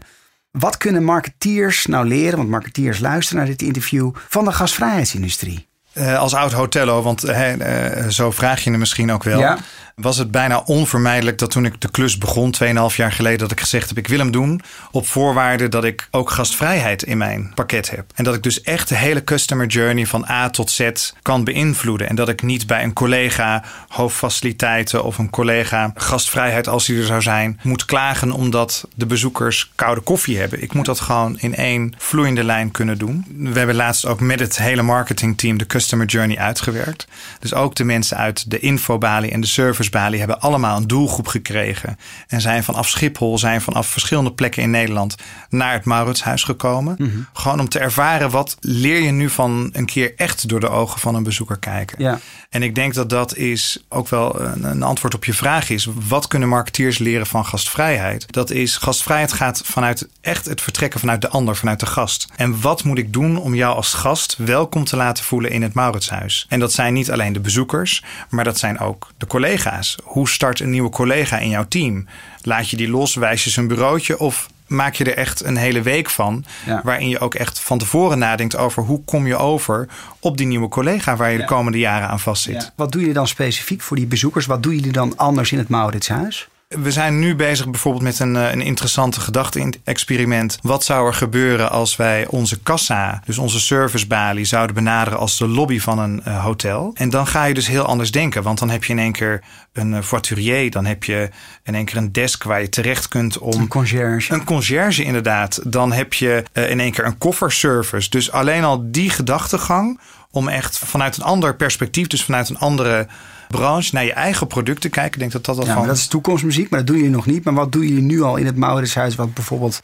Wat 0.50 0.76
kunnen 0.76 1.04
marketeers 1.04 1.86
nou 1.86 2.06
leren, 2.06 2.36
want 2.36 2.48
marketeers 2.48 2.98
luisteren 2.98 3.42
naar 3.42 3.50
dit 3.50 3.62
interview, 3.62 4.10
van 4.28 4.44
de 4.44 4.52
gastvrijheidsindustrie? 4.52 5.67
Uh, 5.98 6.18
als 6.18 6.34
oud 6.34 6.52
hotello, 6.52 7.02
want 7.02 7.24
uh, 7.24 8.06
zo 8.08 8.30
vraag 8.30 8.64
je 8.64 8.70
hem 8.70 8.78
misschien 8.78 9.12
ook 9.12 9.24
wel. 9.24 9.38
Ja 9.38 9.58
was 9.98 10.16
het 10.16 10.30
bijna 10.30 10.62
onvermijdelijk 10.64 11.38
dat 11.38 11.50
toen 11.50 11.64
ik 11.64 11.80
de 11.80 11.90
klus 11.90 12.18
begon, 12.18 12.54
2,5 12.64 12.96
jaar 12.96 13.12
geleden, 13.12 13.38
dat 13.38 13.50
ik 13.50 13.60
gezegd 13.60 13.88
heb: 13.88 13.98
ik 13.98 14.08
wil 14.08 14.18
hem 14.18 14.30
doen. 14.30 14.60
Op 14.90 15.06
voorwaarde 15.06 15.68
dat 15.68 15.84
ik 15.84 16.08
ook 16.10 16.30
gastvrijheid 16.30 17.02
in 17.02 17.18
mijn 17.18 17.52
pakket 17.54 17.90
heb. 17.90 18.04
En 18.14 18.24
dat 18.24 18.34
ik 18.34 18.42
dus 18.42 18.62
echt 18.62 18.88
de 18.88 18.94
hele 18.94 19.24
customer 19.24 19.66
journey 19.66 20.06
van 20.06 20.28
A 20.28 20.50
tot 20.50 20.70
Z 20.70 20.90
kan 21.22 21.44
beïnvloeden. 21.44 22.08
En 22.08 22.16
dat 22.16 22.28
ik 22.28 22.42
niet 22.42 22.66
bij 22.66 22.82
een 22.82 22.92
collega 22.92 23.64
hoofdfaciliteiten 23.88 25.04
of 25.04 25.18
een 25.18 25.30
collega 25.30 25.92
gastvrijheid, 25.94 26.68
als 26.68 26.86
die 26.86 26.98
er 26.98 27.06
zou 27.06 27.22
zijn, 27.22 27.60
moet 27.62 27.84
klagen 27.84 28.32
omdat 28.32 28.88
de 28.94 29.06
bezoekers 29.06 29.72
koude 29.74 30.00
koffie 30.00 30.38
hebben. 30.38 30.62
Ik 30.62 30.74
moet 30.74 30.86
dat 30.86 31.00
gewoon 31.00 31.38
in 31.38 31.54
één 31.54 31.94
vloeiende 31.98 32.44
lijn 32.44 32.70
kunnen 32.70 32.98
doen. 32.98 33.24
We 33.36 33.58
hebben 33.58 33.76
laatst 33.76 34.06
ook 34.06 34.20
met 34.20 34.40
het 34.40 34.58
hele 34.58 34.82
marketingteam 34.82 35.58
de 35.58 35.66
customer 35.66 35.87
journey 35.96 36.38
uitgewerkt. 36.38 37.06
Dus 37.38 37.54
ook 37.54 37.74
de 37.74 37.84
mensen 37.84 38.16
uit 38.16 38.50
de 38.50 38.58
infobalie 38.58 39.30
en 39.30 39.40
de 39.40 39.46
service 39.46 39.90
Bali 39.90 40.18
hebben 40.18 40.40
allemaal 40.40 40.76
een 40.76 40.86
doelgroep 40.86 41.26
gekregen. 41.26 41.98
En 42.28 42.40
zijn 42.40 42.64
vanaf 42.64 42.88
Schiphol, 42.88 43.38
zijn 43.38 43.60
vanaf 43.60 43.86
verschillende 43.86 44.32
plekken 44.32 44.62
in 44.62 44.70
Nederland 44.70 45.16
naar 45.48 45.72
het 45.72 45.84
Mauritshuis 45.84 46.44
gekomen. 46.44 46.94
Mhm. 46.98 47.10
Gewoon 47.32 47.60
om 47.60 47.68
te 47.68 47.78
ervaren 47.78 48.30
wat 48.30 48.56
leer 48.60 49.02
je 49.02 49.10
nu 49.10 49.30
van 49.30 49.68
een 49.72 49.86
keer 49.86 50.12
echt 50.16 50.48
door 50.48 50.60
de 50.60 50.68
ogen 50.68 51.00
van 51.00 51.14
een 51.14 51.22
bezoeker 51.22 51.58
kijken. 51.58 52.02
Ja. 52.02 52.18
En 52.50 52.62
ik 52.62 52.74
denk 52.74 52.94
dat 52.94 53.10
dat 53.10 53.36
is 53.36 53.84
ook 53.88 54.08
wel 54.08 54.40
een, 54.40 54.64
een 54.64 54.82
antwoord 54.82 55.14
op 55.14 55.24
je 55.24 55.34
vraag 55.34 55.70
is. 55.70 55.88
Wat 56.08 56.26
kunnen 56.26 56.48
marketeers 56.48 56.98
leren 56.98 57.26
van 57.26 57.46
gastvrijheid? 57.46 58.32
Dat 58.32 58.50
is 58.50 58.76
gastvrijheid 58.76 59.32
gaat 59.32 59.62
vanuit 59.64 60.08
echt 60.20 60.46
het 60.46 60.60
vertrekken 60.60 61.00
vanuit 61.00 61.20
de 61.20 61.28
ander, 61.28 61.56
vanuit 61.56 61.80
de 61.80 61.86
gast. 61.86 62.28
En 62.36 62.60
wat 62.60 62.84
moet 62.84 62.98
ik 62.98 63.12
doen 63.12 63.36
om 63.36 63.54
jou 63.54 63.76
als 63.76 63.94
gast 63.94 64.34
welkom 64.38 64.84
te 64.84 64.96
laten 64.96 65.24
voelen 65.24 65.50
in 65.50 65.62
het 65.62 65.74
Mauritshuis? 65.78 66.46
En 66.48 66.60
dat 66.60 66.72
zijn 66.72 66.92
niet 66.92 67.10
alleen 67.10 67.32
de 67.32 67.40
bezoekers, 67.40 68.04
maar 68.28 68.44
dat 68.44 68.58
zijn 68.58 68.78
ook 68.78 69.10
de 69.18 69.26
collega's 69.26 69.98
hoe 70.02 70.28
start 70.28 70.60
een 70.60 70.70
nieuwe 70.70 70.90
collega 70.90 71.38
in 71.38 71.48
jouw 71.48 71.68
team? 71.68 72.06
Laat 72.42 72.70
je 72.70 72.76
die 72.76 72.88
los, 72.88 73.14
wijs 73.14 73.44
je 73.44 73.50
zijn 73.50 73.68
bureautje 73.68 74.18
of 74.18 74.48
maak 74.66 74.94
je 74.94 75.04
er 75.04 75.16
echt 75.16 75.44
een 75.44 75.56
hele 75.56 75.82
week 75.82 76.10
van. 76.10 76.44
Waarin 76.82 77.08
je 77.08 77.18
ook 77.18 77.34
echt 77.34 77.60
van 77.60 77.78
tevoren 77.78 78.18
nadenkt 78.18 78.56
over 78.56 78.82
hoe 78.82 79.04
kom 79.04 79.26
je 79.26 79.36
over 79.36 79.88
op 80.18 80.36
die 80.36 80.46
nieuwe 80.46 80.68
collega 80.68 81.16
waar 81.16 81.30
je 81.30 81.38
de 81.38 81.44
komende 81.44 81.78
jaren 81.78 82.08
aan 82.08 82.20
vastzit. 82.20 82.62
Ja. 82.62 82.70
Wat 82.76 82.92
doe 82.92 83.06
je 83.06 83.12
dan 83.12 83.28
specifiek 83.28 83.82
voor 83.82 83.96
die 83.96 84.06
bezoekers? 84.06 84.46
Wat 84.46 84.62
doen 84.62 84.74
jullie 84.74 84.92
dan 84.92 85.16
anders 85.16 85.52
in 85.52 85.58
het 85.58 85.68
Mauritshuis? 85.68 86.48
We 86.68 86.90
zijn 86.90 87.18
nu 87.18 87.34
bezig 87.34 87.70
bijvoorbeeld 87.70 88.04
met 88.04 88.18
een, 88.18 88.36
eh, 88.36 88.50
een 88.50 88.60
interessante 88.60 89.20
gedachte-experiment. 89.20 90.58
Wat 90.62 90.84
zou 90.84 91.06
er 91.06 91.14
gebeuren 91.14 91.70
als 91.70 91.96
wij 91.96 92.26
onze 92.26 92.60
kassa, 92.60 93.22
dus 93.24 93.38
onze 93.38 93.60
servicebalie, 93.60 94.44
zouden 94.44 94.74
benaderen 94.74 95.18
als 95.18 95.38
de 95.38 95.48
lobby 95.48 95.80
van 95.80 95.98
een 95.98 96.22
uh, 96.26 96.44
hotel? 96.44 96.90
En 96.94 97.10
dan 97.10 97.26
ga 97.26 97.44
je 97.44 97.54
dus 97.54 97.66
heel 97.66 97.84
anders 97.84 98.10
denken. 98.10 98.42
Want 98.42 98.58
dan 98.58 98.70
heb 98.70 98.84
je 98.84 98.92
in 98.92 98.98
één 98.98 99.12
keer 99.12 99.42
een 99.72 99.92
uh, 99.92 100.02
voiturier. 100.02 100.70
Dan 100.70 100.86
heb 100.86 101.04
je 101.04 101.30
in 101.62 101.74
één 101.74 101.84
keer 101.84 101.96
een 101.96 102.12
desk 102.12 102.42
waar 102.44 102.60
je 102.60 102.68
terecht 102.68 103.08
kunt 103.08 103.38
om. 103.38 103.60
Een 103.60 103.68
conciërge. 103.68 104.32
Een 104.32 104.44
conciërge, 104.44 105.04
inderdaad. 105.04 105.60
Dan 105.64 105.92
heb 105.92 106.12
je 106.12 106.44
uh, 106.52 106.70
in 106.70 106.80
één 106.80 106.92
keer 106.92 107.04
een 107.04 107.18
kofferservice. 107.18 108.10
Dus 108.10 108.32
alleen 108.32 108.64
al 108.64 108.90
die 108.90 109.10
gedachtegang 109.10 110.00
om 110.30 110.48
echt 110.48 110.78
vanuit 110.78 111.16
een 111.16 111.22
ander 111.22 111.56
perspectief, 111.56 112.06
dus 112.06 112.24
vanuit 112.24 112.48
een 112.48 112.58
andere 112.58 113.06
branche 113.48 113.94
naar 113.94 114.04
je 114.04 114.12
eigen 114.12 114.46
producten 114.46 114.90
kijken. 114.90 115.12
Ik 115.12 115.18
denk 115.18 115.32
dat 115.32 115.44
dat 115.44 115.58
al 115.58 115.66
ja, 115.66 115.74
van... 115.74 115.86
dat 115.86 115.96
is 115.96 116.06
toekomstmuziek, 116.06 116.70
maar 116.70 116.78
dat 116.78 116.88
doen 116.88 116.96
jullie 116.96 117.10
nog 117.10 117.26
niet. 117.26 117.44
Maar 117.44 117.54
wat 117.54 117.72
doen 117.72 117.86
jullie 117.86 118.02
nu 118.02 118.22
al 118.22 118.36
in 118.36 118.46
het 118.46 118.56
Mauritshuis 118.56 119.14
wat 119.14 119.34
bijvoorbeeld 119.34 119.80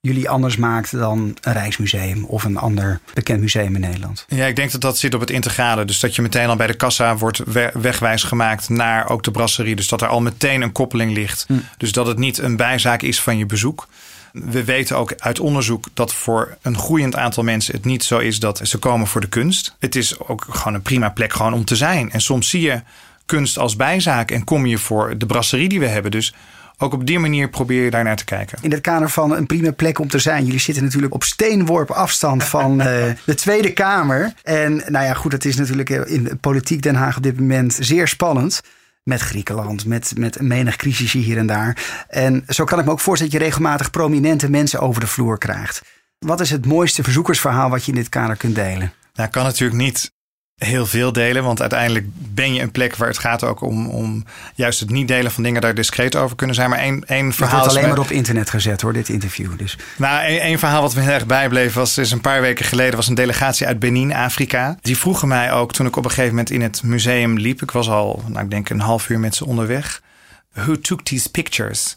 jullie 0.00 0.28
anders 0.28 0.56
maakt 0.56 0.90
dan 0.98 1.36
een 1.40 1.52
Rijksmuseum 1.52 2.24
of 2.24 2.44
een 2.44 2.56
ander 2.56 3.00
bekend 3.14 3.40
museum 3.40 3.74
in 3.74 3.80
Nederland? 3.80 4.24
Ja, 4.28 4.46
ik 4.46 4.56
denk 4.56 4.72
dat 4.72 4.80
dat 4.80 4.98
zit 4.98 5.14
op 5.14 5.20
het 5.20 5.30
integrale. 5.30 5.84
Dus 5.84 6.00
dat 6.00 6.14
je 6.16 6.22
meteen 6.22 6.48
al 6.48 6.56
bij 6.56 6.66
de 6.66 6.74
kassa 6.74 7.16
wordt 7.16 7.42
wegwijs 7.72 8.22
gemaakt 8.22 8.68
naar 8.68 9.08
ook 9.08 9.22
de 9.22 9.30
brasserie. 9.30 9.76
Dus 9.76 9.88
dat 9.88 10.02
er 10.02 10.08
al 10.08 10.20
meteen 10.20 10.62
een 10.62 10.72
koppeling 10.72 11.12
ligt. 11.12 11.44
Hm. 11.48 11.54
Dus 11.76 11.92
dat 11.92 12.06
het 12.06 12.18
niet 12.18 12.38
een 12.38 12.56
bijzaak 12.56 13.02
is 13.02 13.20
van 13.20 13.38
je 13.38 13.46
bezoek. 13.46 13.88
We 14.32 14.64
weten 14.64 14.96
ook 14.96 15.14
uit 15.18 15.40
onderzoek 15.40 15.86
dat 15.94 16.14
voor 16.14 16.56
een 16.62 16.78
groeiend 16.78 17.16
aantal 17.16 17.42
mensen 17.42 17.74
het 17.74 17.84
niet 17.84 18.04
zo 18.04 18.18
is 18.18 18.40
dat 18.40 18.60
ze 18.62 18.78
komen 18.78 19.06
voor 19.06 19.20
de 19.20 19.28
kunst. 19.28 19.76
Het 19.78 19.96
is 19.96 20.18
ook 20.18 20.46
gewoon 20.50 20.74
een 20.74 20.82
prima 20.82 21.08
plek 21.08 21.32
gewoon 21.32 21.54
om 21.54 21.64
te 21.64 21.76
zijn. 21.76 22.10
En 22.10 22.20
soms 22.20 22.48
zie 22.48 22.60
je 22.60 22.82
kunst 23.28 23.58
als 23.58 23.76
bijzaak 23.76 24.30
en 24.30 24.44
kom 24.44 24.66
je 24.66 24.78
voor 24.78 25.18
de 25.18 25.26
brasserie 25.26 25.68
die 25.68 25.80
we 25.80 25.86
hebben. 25.86 26.10
Dus 26.10 26.34
ook 26.78 26.92
op 26.92 27.06
die 27.06 27.18
manier 27.18 27.48
probeer 27.48 27.84
je 27.84 27.90
daar 27.90 28.04
naar 28.04 28.16
te 28.16 28.24
kijken. 28.24 28.58
In 28.60 28.70
het 28.70 28.80
kader 28.80 29.10
van 29.10 29.36
een 29.36 29.46
prima 29.46 29.72
plek 29.72 29.98
om 29.98 30.08
te 30.08 30.18
zijn. 30.18 30.44
Jullie 30.44 30.60
zitten 30.60 30.84
natuurlijk 30.84 31.14
op 31.14 31.24
steenworp 31.24 31.90
afstand 31.90 32.44
van 32.44 32.80
uh, 32.80 32.86
de 33.24 33.34
Tweede 33.34 33.72
Kamer. 33.72 34.32
En 34.42 34.76
nou 34.86 35.04
ja, 35.04 35.14
goed, 35.14 35.32
het 35.32 35.44
is 35.44 35.56
natuurlijk 35.56 35.90
in 35.90 36.38
politiek 36.40 36.82
Den 36.82 36.94
Haag 36.94 37.16
op 37.16 37.22
dit 37.22 37.40
moment 37.40 37.76
zeer 37.80 38.08
spannend. 38.08 38.60
Met 39.02 39.20
Griekenland, 39.20 39.86
met, 39.86 40.12
met 40.16 40.40
menig 40.40 40.76
crisisje 40.76 41.18
hier 41.18 41.38
en 41.38 41.46
daar. 41.46 42.04
En 42.08 42.44
zo 42.48 42.64
kan 42.64 42.78
ik 42.78 42.84
me 42.84 42.90
ook 42.90 43.00
voorstellen 43.00 43.32
dat 43.32 43.42
je 43.42 43.46
regelmatig 43.46 43.90
prominente 43.90 44.50
mensen 44.50 44.80
over 44.80 45.00
de 45.00 45.06
vloer 45.06 45.38
krijgt. 45.38 45.82
Wat 46.18 46.40
is 46.40 46.50
het 46.50 46.66
mooiste 46.66 47.02
verzoekersverhaal 47.02 47.70
wat 47.70 47.84
je 47.84 47.92
in 47.92 47.98
dit 47.98 48.08
kader 48.08 48.36
kunt 48.36 48.54
delen? 48.54 48.92
Nou, 49.14 49.30
kan 49.30 49.44
natuurlijk 49.44 49.80
niet 49.80 50.12
heel 50.58 50.86
veel 50.86 51.12
delen. 51.12 51.44
Want 51.44 51.60
uiteindelijk 51.60 52.06
ben 52.12 52.54
je 52.54 52.62
een 52.62 52.70
plek 52.70 52.96
waar 52.96 53.08
het 53.08 53.18
gaat 53.18 53.44
ook 53.44 53.60
om, 53.60 53.86
om 53.86 54.24
juist 54.54 54.80
het 54.80 54.90
niet 54.90 55.08
delen 55.08 55.32
van 55.32 55.42
dingen 55.42 55.60
daar 55.60 55.74
discreet 55.74 56.16
over 56.16 56.36
kunnen 56.36 56.56
zijn. 56.56 56.70
Maar 56.70 56.78
één, 56.78 57.04
één 57.06 57.32
verhaal. 57.32 57.60
Het 57.60 57.68
alleen 57.68 57.88
maar 57.88 57.98
op 57.98 58.10
internet 58.10 58.50
gezet 58.50 58.80
hoor, 58.80 58.92
dit 58.92 59.08
interview. 59.08 59.58
Dus. 59.58 59.78
Nou, 59.96 60.24
één, 60.24 60.58
verhaal 60.58 60.82
wat 60.82 60.94
me 60.94 61.00
heel 61.00 61.12
erg 61.12 61.26
bijbleef 61.26 61.74
was 61.74 61.98
is 61.98 62.10
een 62.10 62.20
paar 62.20 62.40
weken 62.40 62.64
geleden 62.64 62.96
was 62.96 63.08
een 63.08 63.14
delegatie 63.14 63.66
uit 63.66 63.78
Benin, 63.78 64.14
Afrika. 64.14 64.78
Die 64.80 64.98
vroegen 64.98 65.28
mij 65.28 65.52
ook 65.52 65.72
toen 65.72 65.86
ik 65.86 65.96
op 65.96 66.04
een 66.04 66.10
gegeven 66.10 66.30
moment 66.30 66.50
in 66.50 66.62
het 66.62 66.82
museum 66.82 67.38
liep. 67.38 67.62
Ik 67.62 67.70
was 67.70 67.88
al, 67.88 68.22
nou, 68.26 68.44
ik 68.44 68.50
denk 68.50 68.68
een 68.68 68.80
half 68.80 69.08
uur 69.08 69.18
met 69.18 69.34
ze 69.34 69.46
onderweg. 69.46 70.02
Who 70.52 70.80
took 70.80 71.02
these 71.02 71.30
pictures? 71.30 71.96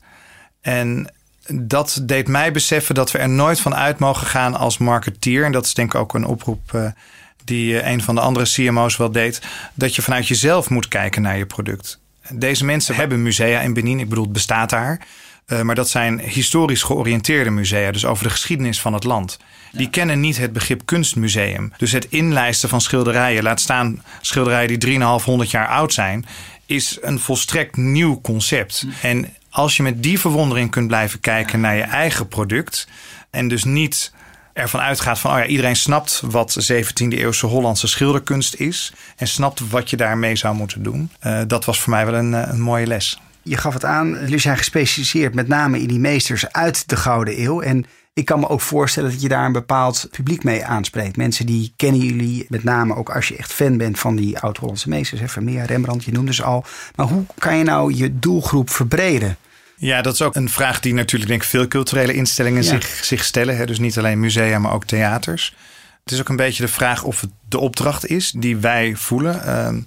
En 0.61 1.11
dat 1.47 1.99
deed 2.03 2.27
mij 2.27 2.51
beseffen 2.51 2.95
dat 2.95 3.11
we 3.11 3.17
er 3.17 3.29
nooit 3.29 3.59
van 3.59 3.75
uit 3.75 3.99
mogen 3.99 4.27
gaan 4.27 4.55
als 4.55 4.77
marketeer. 4.77 5.45
En 5.45 5.51
dat 5.51 5.65
is 5.65 5.73
denk 5.73 5.93
ik 5.93 5.99
ook 5.99 6.13
een 6.13 6.25
oproep. 6.25 6.93
Die 7.43 7.79
eh, 7.79 7.91
een 7.91 8.01
van 8.01 8.15
de 8.15 8.21
andere 8.21 8.45
CMO's 8.45 8.97
wel 8.97 9.11
deed, 9.11 9.41
dat 9.73 9.95
je 9.95 10.01
vanuit 10.01 10.27
jezelf 10.27 10.69
moet 10.69 10.87
kijken 10.87 11.21
naar 11.21 11.37
je 11.37 11.45
product. 11.45 11.99
Deze 12.29 12.65
mensen 12.65 12.95
hebben 12.95 13.21
musea 13.21 13.61
in 13.61 13.73
Benin, 13.73 13.99
ik 13.99 14.09
bedoel, 14.09 14.23
het 14.23 14.33
bestaat 14.33 14.69
daar. 14.69 15.01
Uh, 15.47 15.61
maar 15.61 15.75
dat 15.75 15.89
zijn 15.89 16.19
historisch 16.19 16.83
georiënteerde 16.83 17.49
musea, 17.49 17.91
dus 17.91 18.05
over 18.05 18.23
de 18.23 18.29
geschiedenis 18.29 18.81
van 18.81 18.93
het 18.93 19.03
land. 19.03 19.39
Die 19.71 19.89
kennen 19.89 20.19
niet 20.19 20.37
het 20.37 20.53
begrip 20.53 20.81
kunstmuseum. 20.85 21.73
Dus 21.77 21.91
het 21.91 22.07
inlijsten 22.09 22.69
van 22.69 22.81
schilderijen, 22.81 23.43
laat 23.43 23.59
staan 23.59 24.03
schilderijen 24.21 24.67
die 24.67 24.77
3,500 24.77 25.51
jaar 25.51 25.67
oud 25.67 25.93
zijn, 25.93 26.25
is 26.65 26.97
een 27.01 27.19
volstrekt 27.19 27.77
nieuw 27.77 28.21
concept. 28.21 28.81
Hm. 28.81 29.07
En 29.07 29.33
als 29.49 29.77
je 29.77 29.83
met 29.83 30.03
die 30.03 30.19
verwondering 30.19 30.71
kunt 30.71 30.87
blijven 30.87 31.19
kijken 31.19 31.59
naar 31.59 31.75
je 31.75 31.81
eigen 31.81 32.27
product 32.27 32.87
en 33.29 33.47
dus 33.47 33.63
niet 33.63 34.13
ervan 34.53 34.79
uitgaat 34.79 35.19
van 35.19 35.31
oh 35.31 35.37
ja, 35.37 35.45
iedereen 35.45 35.75
snapt 35.75 36.21
wat 36.25 36.71
17e 36.71 37.07
eeuwse 37.07 37.45
Hollandse 37.45 37.87
schilderkunst 37.87 38.55
is. 38.55 38.93
En 39.15 39.27
snapt 39.27 39.69
wat 39.69 39.89
je 39.89 39.97
daarmee 39.97 40.35
zou 40.35 40.55
moeten 40.55 40.83
doen. 40.83 41.11
Uh, 41.23 41.41
dat 41.47 41.65
was 41.65 41.81
voor 41.81 41.93
mij 41.93 42.05
wel 42.05 42.15
een, 42.15 42.33
eh, 42.33 42.51
een 42.51 42.61
mooie 42.61 42.87
les. 42.87 43.21
Je 43.41 43.57
gaf 43.57 43.73
het 43.73 43.85
aan, 43.85 44.09
jullie 44.09 44.39
zijn 44.39 44.57
gespecialiseerd 44.57 45.33
met 45.33 45.47
name 45.47 45.79
in 45.81 45.87
die 45.87 45.99
meesters 45.99 46.51
uit 46.51 46.89
de 46.89 46.95
Gouden 46.95 47.41
Eeuw. 47.41 47.61
En 47.61 47.85
ik 48.13 48.25
kan 48.25 48.39
me 48.39 48.49
ook 48.49 48.61
voorstellen 48.61 49.11
dat 49.11 49.21
je 49.21 49.27
daar 49.27 49.45
een 49.45 49.51
bepaald 49.51 50.07
publiek 50.11 50.43
mee 50.43 50.65
aanspreekt. 50.65 51.17
Mensen 51.17 51.45
die 51.45 51.73
kennen 51.75 52.01
jullie 52.01 52.45
met 52.49 52.63
name 52.63 52.95
ook 52.95 53.09
als 53.09 53.27
je 53.27 53.35
echt 53.35 53.53
fan 53.53 53.77
bent 53.77 53.99
van 53.99 54.15
die 54.15 54.39
oud-Hollandse 54.39 54.89
meesters. 54.89 55.31
Vermeer, 55.31 55.65
Rembrandt, 55.65 56.03
je 56.03 56.11
noemde 56.11 56.33
ze 56.33 56.43
al. 56.43 56.65
Maar 56.95 57.05
hoe 57.05 57.25
kan 57.37 57.57
je 57.57 57.63
nou 57.63 57.93
je 57.93 58.19
doelgroep 58.19 58.69
verbreden? 58.69 59.37
Ja, 59.81 60.01
dat 60.01 60.13
is 60.13 60.21
ook 60.21 60.35
een 60.35 60.49
vraag 60.49 60.79
die 60.79 60.93
natuurlijk 60.93 61.29
denk 61.29 61.41
ik 61.43 61.49
veel 61.49 61.67
culturele 61.67 62.13
instellingen 62.13 62.63
Ja. 62.63 62.69
zich, 62.69 62.85
zich 63.05 63.23
stellen. 63.23 63.57
Hè? 63.57 63.65
Dus 63.65 63.79
niet 63.79 63.97
alleen 63.97 64.19
musea, 64.19 64.59
maar 64.59 64.73
ook 64.73 64.85
theaters. 64.85 65.55
Het 66.03 66.13
is 66.13 66.19
ook 66.19 66.29
een 66.29 66.35
beetje 66.35 66.63
de 66.63 66.71
vraag 66.71 67.03
of 67.03 67.21
het 67.21 67.29
de 67.49 67.59
opdracht 67.59 68.05
is 68.07 68.31
die 68.37 68.57
wij 68.57 68.95
voelen. 68.95 69.43
Ehm, 69.43 69.81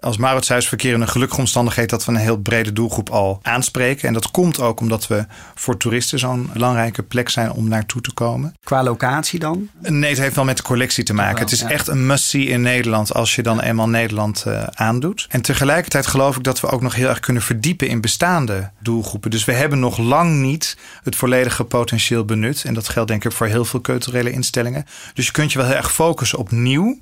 als 0.00 0.16
Mauritshuis 0.16 0.68
verkeren 0.68 1.00
een 1.00 1.08
gelukkige 1.08 1.40
omstandigheid 1.40 1.90
dat 1.90 2.04
we 2.04 2.12
een 2.12 2.18
heel 2.18 2.36
brede 2.36 2.72
doelgroep 2.72 3.10
al 3.10 3.38
aanspreken. 3.42 4.08
En 4.08 4.14
dat 4.14 4.30
komt 4.30 4.60
ook 4.60 4.80
omdat 4.80 5.06
we 5.06 5.26
voor 5.54 5.76
toeristen 5.76 6.18
zo'n 6.18 6.50
belangrijke 6.52 7.02
plek 7.02 7.28
zijn 7.28 7.52
om 7.52 7.68
naartoe 7.68 8.00
te 8.00 8.12
komen. 8.12 8.54
Qua 8.64 8.82
locatie 8.82 9.38
dan? 9.38 9.68
Nee, 9.80 10.10
het 10.10 10.18
heeft 10.18 10.34
wel 10.34 10.44
met 10.44 10.56
de 10.56 10.62
collectie 10.62 11.04
te 11.04 11.14
maken. 11.14 11.34
wel, 11.34 11.42
het 11.42 11.52
is 11.52 11.60
ja. 11.60 11.70
echt 11.70 11.88
een 11.88 12.06
must-see 12.06 12.44
in 12.46 12.60
Nederland 12.60 13.14
als 13.14 13.34
je 13.34 13.42
dan 13.42 13.60
eenmaal 13.60 13.88
Nederland 13.88 14.44
eh, 14.46 14.62
aandoet. 14.62 15.26
En 15.28 15.42
tegelijkertijd 15.42 16.06
geloof 16.06 16.36
ik 16.36 16.42
dat 16.42 16.60
we 16.60 16.68
ook 16.68 16.82
nog 16.82 16.94
heel 16.94 17.08
erg 17.08 17.20
kunnen 17.20 17.42
verdiepen 17.42 17.88
in 17.88 18.00
bestaande 18.00 18.70
doelgroepen. 18.80 19.30
Dus 19.30 19.44
we 19.44 19.52
hebben 19.52 19.78
nog 19.78 19.98
lang 19.98 20.40
niet 20.40 20.76
het 21.02 21.16
volledige 21.16 21.64
potentieel 21.64 22.24
benut. 22.24 22.64
En 22.64 22.74
dat 22.74 22.88
geldt 22.88 23.08
denk 23.08 23.24
ik 23.24 23.32
voor 23.32 23.46
heel 23.46 23.64
veel 23.64 23.80
culturele 23.80 24.30
instellingen. 24.30 24.84
Dus 25.14 25.26
je 25.26 25.32
kunt 25.32 25.52
je 25.52 25.58
wel 25.58 25.66
heel 25.66 25.76
erg 25.76 25.92
focussen 25.92 26.38
op 26.38 26.50
nieuw. 26.50 26.98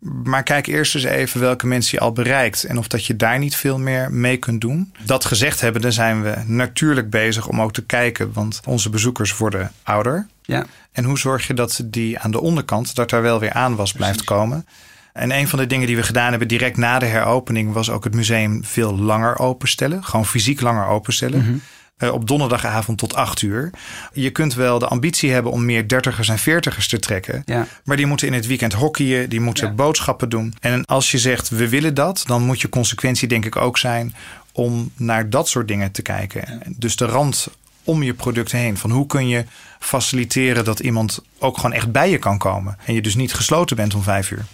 Maar 0.00 0.42
kijk 0.42 0.66
eerst 0.66 0.94
eens 0.94 1.04
even 1.04 1.40
welke 1.40 1.66
mensen 1.66 1.98
je 1.98 2.04
al 2.04 2.12
bereikt. 2.12 2.30
En 2.32 2.78
of 2.78 2.88
dat 2.88 3.06
je 3.06 3.16
daar 3.16 3.38
niet 3.38 3.56
veel 3.56 3.78
meer 3.78 4.12
mee 4.12 4.36
kunt 4.36 4.60
doen. 4.60 4.92
Dat 5.04 5.24
gezegd 5.24 5.60
hebbende 5.60 5.90
zijn 5.90 6.22
we 6.22 6.34
natuurlijk 6.46 7.10
bezig 7.10 7.48
om 7.48 7.60
ook 7.60 7.72
te 7.72 7.84
kijken. 7.84 8.32
Want 8.32 8.60
onze 8.66 8.90
bezoekers 8.90 9.36
worden 9.36 9.72
ouder. 9.82 10.26
Ja. 10.42 10.66
En 10.92 11.04
hoe 11.04 11.18
zorg 11.18 11.46
je 11.46 11.54
dat 11.54 11.82
die 11.84 12.18
aan 12.18 12.30
de 12.30 12.40
onderkant, 12.40 12.94
dat 12.94 13.10
daar 13.10 13.22
wel 13.22 13.40
weer 13.40 13.52
aan 13.52 13.76
was 13.76 13.92
blijft 13.92 14.24
komen? 14.24 14.66
En 15.12 15.30
een 15.30 15.48
van 15.48 15.58
de 15.58 15.66
dingen 15.66 15.86
die 15.86 15.96
we 15.96 16.02
gedaan 16.02 16.30
hebben 16.30 16.48
direct 16.48 16.76
na 16.76 16.98
de 16.98 17.06
heropening 17.06 17.72
was 17.72 17.90
ook 17.90 18.04
het 18.04 18.14
museum 18.14 18.64
veel 18.64 18.98
langer 18.98 19.38
openstellen. 19.38 20.04
Gewoon 20.04 20.26
fysiek 20.26 20.60
langer 20.60 20.86
openstellen. 20.86 21.40
Eh, 21.40 21.46
op 21.98 22.28
donderdagavond 22.28 22.98
tot 22.98 23.14
8 23.14 23.42
uur. 23.42 23.70
Je 24.12 24.30
kunt 24.30 24.54
wel 24.54 24.78
de 24.78 24.86
ambitie 24.86 25.30
hebben 25.30 25.52
om 25.52 25.64
meer 25.64 25.88
dertigers 25.88 26.28
en 26.28 26.38
veertigers 26.38 26.88
te 26.88 26.98
trekken. 26.98 27.42
Ja. 27.44 27.66
Maar 27.84 27.96
die 27.96 28.06
moeten 28.06 28.26
in 28.26 28.32
het 28.32 28.46
weekend 28.46 28.72
hockeyen, 28.72 29.28
die 29.28 29.40
moeten 29.40 29.66
Ja. 29.66 29.72
boodschappen 29.72 30.28
doen. 30.28 30.54
En 30.60 30.84
als 30.84 31.10
je 31.10 31.18
zegt 31.18 31.48
we 31.48 31.68
willen 31.68 31.94
dat, 31.94 32.22
dan 32.26 32.42
moet 32.42 32.60
je 32.60 32.68
consequentie 32.68 33.28
denk 33.28 33.44
ik 33.44 33.56
ook 33.56 33.78
zijn 33.78 34.14
om 34.52 34.92
naar 34.96 35.30
dat 35.30 35.48
soort 35.48 35.68
dingen 35.68 35.90
te 35.92 36.02
kijken. 36.02 36.60
Dus 36.76 36.96
de 36.96 37.04
rand 37.06 37.48
om 37.84 38.02
je 38.02 38.14
product 38.14 38.52
heen. 38.52 38.76
Van 38.76 38.90
hoe 38.90 39.06
kun 39.06 39.28
je 39.28 39.44
faciliteren 39.78 40.64
dat 40.64 40.80
iemand 40.80 41.22
ook 41.38 41.56
gewoon 41.56 41.72
echt 41.72 41.92
bij 41.92 42.10
je 42.10 42.18
kan 42.18 42.38
komen. 42.38 42.76
En 42.84 42.94
je 42.94 43.02
dus 43.02 43.14
niet 43.14 43.34
gesloten 43.34 43.76
bent 43.76 43.94
om 43.94 44.02
vijf 44.02 44.30
uur. 44.30 44.44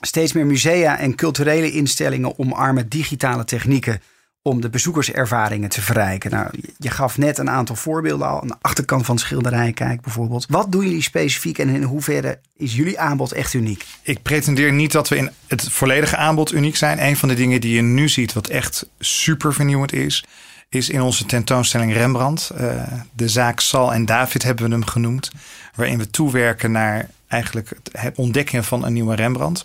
Steeds 0.00 0.32
meer 0.32 0.46
musea 0.46 0.98
en 0.98 1.14
culturele 1.14 1.72
instellingen 1.72 2.38
omarmen 2.38 2.88
digitale 2.88 3.44
technieken 3.44 4.00
om 4.46 4.60
de 4.60 4.68
bezoekerservaringen 4.70 5.68
te 5.68 5.82
verrijken. 5.82 6.30
Nou, 6.30 6.48
je 6.78 6.90
gaf 6.90 7.18
net 7.18 7.38
een 7.38 7.50
aantal 7.50 7.76
voorbeelden 7.76 8.26
al. 8.28 8.40
Aan 8.40 8.48
de 8.48 8.54
achterkant 8.60 9.04
van 9.06 9.14
het 9.14 9.24
schilderij, 9.24 9.72
kijk 9.72 10.00
bijvoorbeeld. 10.00 10.46
Wat 10.48 10.72
doen 10.72 10.84
jullie 10.84 11.02
specifiek 11.02 11.58
en 11.58 11.68
in 11.68 11.82
hoeverre 11.82 12.38
is 12.56 12.74
jullie 12.74 12.98
aanbod 13.00 13.32
echt 13.32 13.54
uniek? 13.54 13.84
Ik 14.02 14.22
pretendeer 14.22 14.72
niet 14.72 14.92
dat 14.92 15.08
we 15.08 15.16
in 15.16 15.30
het 15.46 15.68
volledige 15.72 16.16
aanbod 16.16 16.52
uniek 16.52 16.76
zijn. 16.76 17.02
Een 17.04 17.16
van 17.16 17.28
de 17.28 17.34
dingen 17.34 17.60
die 17.60 17.74
je 17.74 17.82
nu 17.82 18.08
ziet, 18.08 18.32
wat 18.32 18.48
echt 18.48 18.86
super 18.98 19.54
vernieuwend 19.54 19.92
is, 19.92 20.24
is 20.68 20.88
in 20.88 21.00
onze 21.00 21.26
tentoonstelling 21.26 21.92
Rembrandt. 21.92 22.50
Eh, 22.50 22.82
de 23.12 23.28
zaak 23.28 23.60
Sal 23.60 23.92
en 23.92 24.04
David 24.04 24.42
hebben 24.42 24.64
we 24.64 24.70
hem 24.72 24.84
genoemd. 24.84 25.30
Waarin 25.74 25.98
we 25.98 26.10
toewerken 26.10 26.72
naar 26.72 27.08
eigenlijk 27.28 27.68
het- 27.68 27.90
het 27.92 28.16
ontdekken 28.16 28.64
van 28.64 28.84
een 28.84 28.92
nieuwe 28.92 29.14
Rembrandt. 29.14 29.62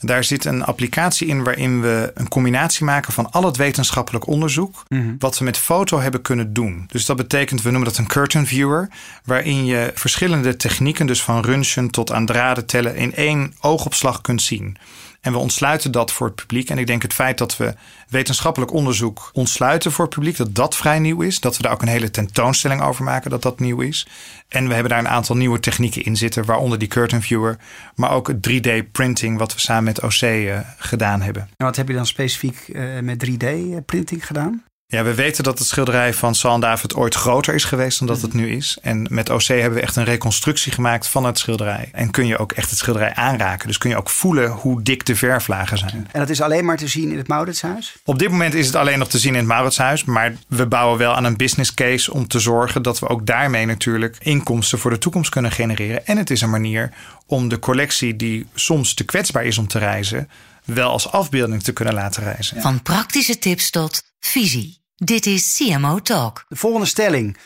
Daar 0.00 0.24
zit 0.24 0.44
een 0.44 0.64
applicatie 0.64 1.26
in 1.26 1.42
waarin 1.42 1.80
we 1.80 2.10
een 2.14 2.28
combinatie 2.28 2.84
maken 2.84 3.12
van 3.12 3.30
al 3.30 3.44
het 3.44 3.56
wetenschappelijk 3.56 4.26
onderzoek. 4.26 4.82
wat 5.18 5.38
we 5.38 5.44
met 5.44 5.58
foto 5.58 6.00
hebben 6.00 6.22
kunnen 6.22 6.52
doen. 6.52 6.84
Dus 6.86 7.04
dat 7.06 7.16
betekent, 7.16 7.62
we 7.62 7.70
noemen 7.70 7.88
dat 7.88 7.98
een 7.98 8.06
curtain 8.06 8.46
viewer. 8.46 8.88
waarin 9.24 9.64
je 9.64 9.90
verschillende 9.94 10.56
technieken, 10.56 11.06
dus 11.06 11.22
van 11.22 11.44
röntgen 11.44 11.90
tot 11.90 12.12
aan 12.12 12.26
draden 12.26 12.66
tellen. 12.66 12.96
in 12.96 13.14
één 13.14 13.54
oogopslag 13.60 14.20
kunt 14.20 14.42
zien. 14.42 14.76
En 15.20 15.32
we 15.32 15.38
ontsluiten 15.38 15.92
dat 15.92 16.12
voor 16.12 16.26
het 16.26 16.36
publiek. 16.36 16.70
En 16.70 16.78
ik 16.78 16.86
denk 16.86 17.02
het 17.02 17.14
feit 17.14 17.38
dat 17.38 17.56
we 17.56 17.74
wetenschappelijk 18.08 18.72
onderzoek 18.72 19.30
ontsluiten 19.32 19.92
voor 19.92 20.04
het 20.04 20.14
publiek, 20.14 20.36
dat 20.36 20.54
dat 20.54 20.76
vrij 20.76 20.98
nieuw 20.98 21.20
is. 21.20 21.40
Dat 21.40 21.56
we 21.56 21.62
daar 21.62 21.72
ook 21.72 21.82
een 21.82 21.88
hele 21.88 22.10
tentoonstelling 22.10 22.82
over 22.82 23.04
maken, 23.04 23.30
dat 23.30 23.42
dat 23.42 23.60
nieuw 23.60 23.80
is. 23.80 24.06
En 24.48 24.66
we 24.66 24.72
hebben 24.72 24.90
daar 24.90 24.98
een 24.98 25.08
aantal 25.08 25.36
nieuwe 25.36 25.60
technieken 25.60 26.04
in 26.04 26.16
zitten, 26.16 26.44
waaronder 26.44 26.78
die 26.78 26.88
curtain 26.88 27.22
viewer, 27.22 27.58
maar 27.94 28.10
ook 28.10 28.28
het 28.28 28.50
3D-printing, 28.50 29.38
wat 29.38 29.54
we 29.54 29.60
samen 29.60 29.84
met 29.84 30.02
OC 30.02 30.20
eh, 30.20 30.58
gedaan 30.76 31.20
hebben. 31.20 31.42
En 31.56 31.66
wat 31.66 31.76
heb 31.76 31.88
je 31.88 31.94
dan 31.94 32.06
specifiek 32.06 32.68
eh, 32.68 32.98
met 33.00 33.26
3D-printing 33.26 34.26
gedaan? 34.26 34.64
Ja, 34.90 35.04
we 35.04 35.14
weten 35.14 35.44
dat 35.44 35.58
het 35.58 35.68
schilderij 35.68 36.14
van 36.14 36.34
San 36.34 36.60
David 36.60 36.94
ooit 36.94 37.14
groter 37.14 37.54
is 37.54 37.64
geweest 37.64 37.98
dan 37.98 38.08
dat 38.08 38.22
het 38.22 38.32
nu 38.32 38.50
is. 38.50 38.78
En 38.82 39.06
met 39.10 39.30
OC 39.30 39.42
hebben 39.42 39.72
we 39.72 39.80
echt 39.80 39.96
een 39.96 40.04
reconstructie 40.04 40.72
gemaakt 40.72 41.06
van 41.06 41.24
het 41.24 41.38
schilderij. 41.38 41.88
En 41.92 42.10
kun 42.10 42.26
je 42.26 42.38
ook 42.38 42.52
echt 42.52 42.70
het 42.70 42.78
schilderij 42.78 43.14
aanraken. 43.14 43.66
Dus 43.66 43.78
kun 43.78 43.90
je 43.90 43.96
ook 43.96 44.10
voelen 44.10 44.50
hoe 44.50 44.82
dik 44.82 45.06
de 45.06 45.16
verflagen 45.16 45.78
zijn. 45.78 46.08
En 46.12 46.20
dat 46.20 46.28
is 46.28 46.40
alleen 46.40 46.64
maar 46.64 46.76
te 46.76 46.88
zien 46.88 47.10
in 47.10 47.16
het 47.16 47.28
Mauritshuis? 47.28 47.96
Op 48.04 48.18
dit 48.18 48.30
moment 48.30 48.54
is 48.54 48.66
het 48.66 48.74
alleen 48.74 48.98
nog 48.98 49.08
te 49.08 49.18
zien 49.18 49.32
in 49.32 49.38
het 49.38 49.48
Mauritshuis. 49.48 50.04
Maar 50.04 50.34
we 50.48 50.66
bouwen 50.66 50.98
wel 50.98 51.14
aan 51.14 51.24
een 51.24 51.36
business 51.36 51.74
case 51.74 52.12
om 52.12 52.28
te 52.28 52.38
zorgen 52.38 52.82
dat 52.82 52.98
we 52.98 53.08
ook 53.08 53.26
daarmee 53.26 53.66
natuurlijk 53.66 54.16
inkomsten 54.20 54.78
voor 54.78 54.90
de 54.90 54.98
toekomst 54.98 55.30
kunnen 55.30 55.52
genereren. 55.52 56.06
En 56.06 56.16
het 56.16 56.30
is 56.30 56.40
een 56.40 56.50
manier 56.50 56.90
om 57.26 57.48
de 57.48 57.58
collectie 57.58 58.16
die 58.16 58.46
soms 58.54 58.94
te 58.94 59.04
kwetsbaar 59.04 59.44
is 59.44 59.58
om 59.58 59.66
te 59.66 59.78
reizen, 59.78 60.28
wel 60.64 60.90
als 60.90 61.12
afbeelding 61.12 61.62
te 61.62 61.72
kunnen 61.72 61.94
laten 61.94 62.22
reizen. 62.22 62.60
Van 62.60 62.82
praktische 62.82 63.38
tips 63.38 63.70
tot 63.70 64.02
visie. 64.20 64.79
Dit 65.02 65.26
is 65.26 65.56
CMO 65.56 65.98
Talk. 65.98 66.44
De 66.48 66.56
volgende 66.56 66.86
stelling. 66.86 67.36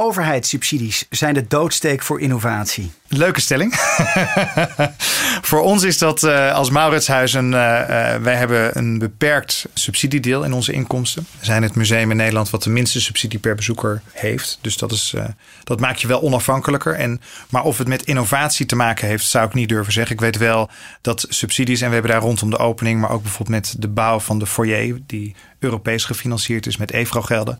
Overheidssubsidies 0.00 1.06
zijn 1.10 1.34
de 1.34 1.46
doodsteek 1.48 2.02
voor 2.02 2.20
innovatie. 2.20 2.90
Leuke 3.08 3.40
stelling. 3.40 3.74
Voor 5.48 5.60
ons 5.60 5.82
is 5.82 5.98
dat 5.98 6.22
eh, 6.22 6.54
als 6.54 6.70
eh, 6.70 8.14
eh, 8.14 8.22
wij 8.22 8.34
hebben 8.34 8.78
een 8.78 8.98
beperkt 8.98 9.66
subsidiedeel 9.74 10.44
in 10.44 10.52
onze 10.52 10.72
inkomsten. 10.72 11.26
We 11.38 11.44
zijn 11.44 11.62
het 11.62 11.74
museum 11.74 12.10
in 12.10 12.16
Nederland 12.16 12.50
wat 12.50 12.62
de 12.62 12.70
minste 12.70 13.00
subsidie 13.00 13.38
per 13.38 13.54
bezoeker 13.54 14.02
heeft. 14.12 14.58
Dus 14.60 14.76
dat, 14.76 14.92
is, 14.92 15.14
dat 15.64 15.80
maakt 15.80 16.00
je 16.00 16.06
wel 16.06 16.22
onafhankelijker. 16.22 16.94
En, 16.94 17.20
maar 17.48 17.64
of 17.64 17.78
het 17.78 17.88
met 17.88 18.02
innovatie 18.02 18.66
te 18.66 18.76
maken 18.76 19.08
heeft, 19.08 19.26
zou 19.26 19.46
ik 19.46 19.54
niet 19.54 19.68
durven 19.68 19.92
zeggen. 19.92 20.14
Ik 20.14 20.20
weet 20.20 20.36
wel 20.36 20.70
dat 21.00 21.26
subsidies, 21.28 21.80
en 21.80 21.86
we 21.86 21.92
hebben 21.92 22.12
daar 22.12 22.20
rondom 22.20 22.50
de 22.50 22.58
opening, 22.58 23.00
maar 23.00 23.10
ook 23.10 23.22
bijvoorbeeld 23.22 23.56
met 23.60 23.74
de 23.78 23.88
bouw 23.88 24.20
van 24.20 24.38
de 24.38 24.46
foyer, 24.46 24.98
die 25.06 25.34
Europees 25.58 26.04
gefinancierd 26.04 26.66
is 26.66 26.76
met 26.76 26.90
EFRO-gelden. 26.90 27.58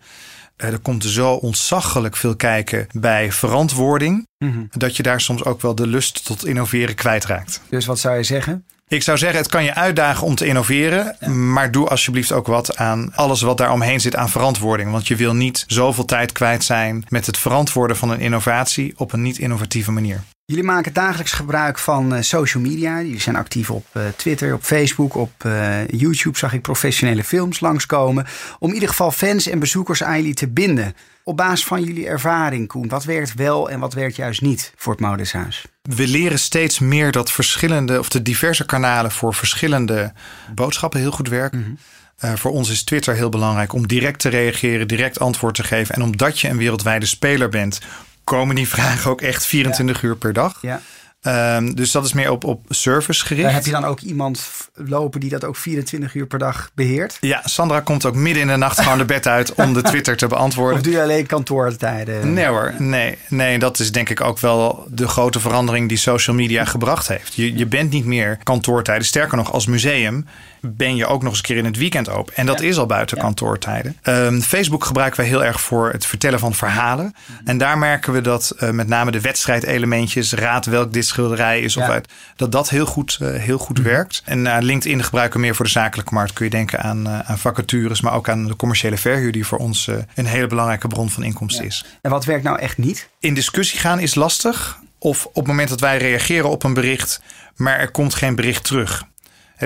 Eh, 0.59 0.73
er 0.73 0.79
komt 0.79 1.05
zo 1.05 1.33
ontzaglijk 1.33 2.17
veel 2.17 2.37
kijken 2.37 2.87
bij 2.93 3.33
verantwoording. 3.33 4.27
Dat 4.71 4.97
je 4.97 5.03
daar 5.03 5.21
soms 5.21 5.45
ook 5.45 5.61
wel 5.61 5.75
de 5.75 5.87
lust 5.87 6.25
tot 6.25 6.47
innoveren 6.47 6.95
kwijtraakt. 6.95 7.61
Dus 7.69 7.87
wat 7.87 7.99
zou 7.99 8.17
je 8.17 8.23
zeggen? 8.23 8.65
Ik 8.89 9.03
zou 9.03 9.19
zeggen, 9.19 9.39
het 9.39 9.49
kan 9.49 9.65
je 9.65 9.75
uitdagen 9.75 10.27
om 10.27 10.35
te 10.35 10.47
innoveren. 10.47 11.17
Maar 11.53 11.71
doe 11.71 11.89
alsjeblieft 11.89 12.33
ook 12.33 12.47
wat 12.47 12.77
aan 12.77 13.15
alles 13.15 13.41
wat 13.41 13.59
daar 13.59 13.73
omheen 13.73 14.01
zit 14.01 14.17
aan 14.17 14.29
verantwoording. 14.29 14.91
Want 14.91 15.09
je 15.09 15.17
wil 15.17 15.35
niet 15.35 15.65
zoveel 15.67 16.05
tijd 16.05 16.33
kwijt 16.33 16.65
zijn 16.65 17.05
met 17.09 17.27
het 17.27 17.39
verantwoorden 17.39 17.97
van 17.97 18.11
een 18.11 18.21
innovatie 18.21 18.93
op 18.97 19.13
een 19.13 19.23
niet 19.23 19.39
innovatieve 19.39 19.93
manier. 19.93 20.23
Jullie 20.51 20.65
maken 20.65 20.93
dagelijks 20.93 21.33
gebruik 21.33 21.79
van 21.79 22.15
eh, 22.15 22.23
social 22.23 22.63
media. 22.63 23.03
Jullie 23.03 23.21
zijn 23.21 23.37
actief 23.37 23.71
op 23.71 23.87
eh, 23.93 24.03
Twitter, 24.17 24.55
op 24.55 24.63
Facebook, 24.63 25.15
op 25.15 25.45
eh, 25.45 25.89
YouTube 25.89 26.39
zag 26.39 26.53
ik 26.53 26.63
professionele 26.63 27.25
films 27.25 27.61
langskomen. 27.61 28.27
Om 28.59 28.69
in 28.69 28.75
ieder 28.75 28.89
geval 28.89 29.11
fans 29.11 29.49
en 29.49 29.59
bezoekers 29.59 30.03
aan 30.03 30.17
jullie 30.17 30.35
te 30.35 30.49
binden. 30.49 30.95
Op 31.25 31.37
basis 31.37 31.65
van 31.65 31.83
jullie 31.83 32.07
ervaring, 32.07 32.69
Koen, 32.69 32.89
wat 32.89 33.05
werkt 33.05 33.35
wel 33.35 33.71
en 33.71 33.81
wat 33.81 33.95
werkt 33.95 34.17
juist 34.17 34.41
niet 34.41 34.73
voor 34.77 34.93
het 34.93 35.01
Mauritshuis? 35.01 35.65
We 35.83 36.07
leren 36.07 36.39
steeds 36.39 36.79
meer 36.79 37.13
dat 37.13 37.33
verschillende, 37.33 37.99
of 37.99 38.09
de 38.09 38.23
diverse 38.23 38.67
kanalen 38.67 39.11
voor 39.11 39.35
verschillende 39.35 40.13
boodschappen 40.55 41.01
heel 41.01 41.11
goed 41.11 41.29
werken. 41.29 41.79
Eh, 42.19 42.35
voor 42.35 42.51
ons 42.51 42.71
is 42.71 42.85
Twitter 42.85 43.15
heel 43.15 43.29
belangrijk 43.29 43.73
om 43.73 43.87
direct 43.87 44.21
te 44.21 44.29
reageren, 44.29 44.89
direct 44.89 45.21
antwoord 45.21 45.55
te 45.55 45.65
geven. 45.65 45.95
En 45.95 46.03
omdat 46.03 46.41
je 46.41 46.49
een 46.49 46.57
wereldwijde 46.57 47.07
speler 47.07 47.49
bent, 47.49 47.81
komen 48.29 48.55
die 48.55 48.69
vragen 48.69 49.11
ook 49.11 49.21
echt 49.21 49.47
24 49.47 50.03
uur 50.03 50.17
per 50.17 50.33
dag. 50.33 50.59
Ja. 50.61 50.81
Ehm, 51.23 51.75
dus 51.75 51.91
dat 51.91 52.05
is 52.05 52.13
meer 52.13 52.31
op, 52.31 52.45
op 52.45 52.65
service 52.69 53.27
gericht. 53.27 53.45
Daar 53.45 53.55
heb 53.55 53.65
je 53.65 53.71
dan 53.71 53.85
ook 53.85 54.01
iemand 54.01 54.69
lopen 54.75 55.21
die 55.21 55.31
dat 55.31 55.45
ook 55.45 55.57
24 55.57 56.15
uur 56.15 56.27
per 56.27 56.39
dag 56.39 56.71
beheert? 56.75 57.17
Ja, 57.21 57.41
Sandra 57.45 57.81
komt 57.81 58.05
ook 58.05 58.15
midden 58.15 58.43
in 58.43 58.49
de 58.49 58.57
nacht 58.57 58.81
gewoon 58.81 58.99
de 58.99 59.05
bed 59.05 59.27
uit 59.27 59.55
om 59.55 59.73
de 59.73 59.83
Twitter 59.83 60.17
te 60.17 60.27
beantwoorden. 60.27 60.77
Of 60.77 60.83
doe 60.83 60.93
je 60.93 61.03
alleen 61.03 61.27
kantoortijden? 61.27 62.33
Nee 62.33 62.47
hoor, 62.47 62.75
nee. 62.79 63.19
Nee, 63.29 63.59
dat 63.59 63.79
is 63.79 63.93
denk 63.93 64.09
ik 64.09 64.21
ook 64.21 64.39
wel 64.39 64.87
de 64.91 65.09
grote 65.09 65.41
verandering 65.41 65.89
die 65.89 65.99
social 65.99 66.37
media 66.37 66.65
gebracht 66.65 67.09
heeft. 67.09 67.35
Je, 67.35 67.57
je 67.57 67.67
bent 67.67 67.91
niet 67.91 68.05
meer 68.05 68.39
kantoortijden. 68.43 69.07
Sterker 69.07 69.37
nog, 69.37 69.53
als 69.53 69.67
museum 69.67 70.27
ben 70.61 70.97
je 70.97 71.07
ook 71.07 71.23
nog 71.23 71.31
eens 71.31 71.39
een 71.39 71.45
keer 71.45 71.57
in 71.57 71.65
het 71.65 71.77
weekend 71.77 72.09
open. 72.09 72.35
En 72.35 72.47
dat 72.47 72.61
is 72.61 72.79
al 72.79 72.87
buiten 72.87 73.19
kantoortijden. 73.19 73.97
Ehm, 74.03 74.41
Facebook 74.41 74.85
gebruiken 74.85 75.21
wij 75.21 75.29
heel 75.29 75.45
erg 75.45 75.61
voor 75.61 75.91
het 75.93 76.07
vertellen 76.07 76.39
van 76.39 76.55
verhalen. 76.55 77.15
En 77.45 77.59
daar 77.59 77.79
merken 77.79 78.13
we 78.13 78.21
dat 78.21 78.51
eh, 78.51 78.71
met 78.71 78.89
name 78.89 79.11
de 79.11 79.21
wedstrijdelementjes, 79.21 80.33
raad 80.33 80.67
welk 80.67 80.93
dit 80.93 81.08
schilderij 81.09 81.61
is, 81.61 81.77
of 81.77 81.87
Ja. 81.87 81.93
uit, 81.93 82.09
dat 82.37 82.53
dat 82.53 82.69
heel 82.69 82.87
goed, 82.87 83.19
eh, 83.21 83.33
heel 83.33 83.59
goed 83.59 83.79
werkt. 83.79 84.23
En 84.25 84.47
eh, 84.47 84.57
LinkedIn 84.61 85.03
gebruiken 85.05 85.41
we 85.41 85.47
meer 85.47 85.55
voor 85.55 85.65
de 85.65 85.71
zakelijke 85.71 86.15
markt. 86.15 86.33
Kun 86.33 86.45
je 86.45 86.51
denken 86.51 86.81
aan, 86.81 87.07
eh, 87.07 87.19
aan 87.19 87.39
vacatures, 87.39 88.01
maar 88.01 88.13
ook 88.13 88.29
aan 88.29 88.47
de 88.47 88.57
commerciële 88.57 88.97
verhuur, 88.97 89.33
die 89.33 89.47
voor 89.47 89.59
ons 89.59 89.91
een 90.15 90.27
hele 90.27 90.47
belangrijke 90.47 90.89
bron 90.89 91.11
van 91.11 91.23
inkomsten 91.23 91.65
is 91.65 91.85
En 92.03 92.11
wat 92.11 92.25
werkt 92.25 92.45
nou 92.45 92.59
echt 92.59 92.79
niet? 92.79 93.09
in 93.21 93.35
discussie 93.35 93.79
gaan 93.79 94.01
is 94.01 94.15
lastig. 94.15 94.79
Of 94.99 95.27
op 95.27 95.35
het 95.35 95.47
moment 95.47 95.69
dat 95.69 95.81
wij 95.81 95.99
reageren 95.99 96.51
op 96.51 96.65
een 96.65 96.75
bericht, 96.75 97.21
maar 97.57 97.79
er 97.79 97.91
komt 97.91 98.15
geen 98.15 98.35
bericht 98.35 98.65
terug. 98.65 99.05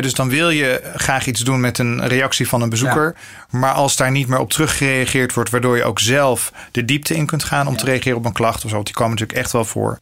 Dus 0.00 0.14
dan 0.14 0.28
wil 0.28 0.50
je 0.50 0.90
graag 0.94 1.26
iets 1.26 1.40
doen 1.40 1.60
met 1.60 1.78
een 1.78 2.06
reactie 2.06 2.48
van 2.48 2.62
een 2.62 2.68
bezoeker. 2.68 3.14
Maar 3.50 3.72
als 3.72 3.96
daar 3.96 4.10
niet 4.10 4.28
meer 4.28 4.38
op 4.38 4.50
teruggereageerd 4.50 5.34
wordt, 5.34 5.50
waardoor 5.50 5.76
je 5.76 5.84
ook 5.84 5.98
zelf 5.98 6.52
de 6.70 6.84
diepte 6.84 7.14
in 7.14 7.26
kunt 7.26 7.44
gaan 7.44 7.66
om 7.66 7.76
te 7.76 7.84
reageren 7.84 8.18
op 8.18 8.24
een 8.24 8.32
klacht 8.32 8.64
of 8.64 8.68
zo, 8.68 8.74
want 8.74 8.86
die 8.86 8.94
komen 8.94 9.12
natuurlijk 9.12 9.38
echt 9.38 9.52
wel 9.52 9.64
voor. 9.64 9.98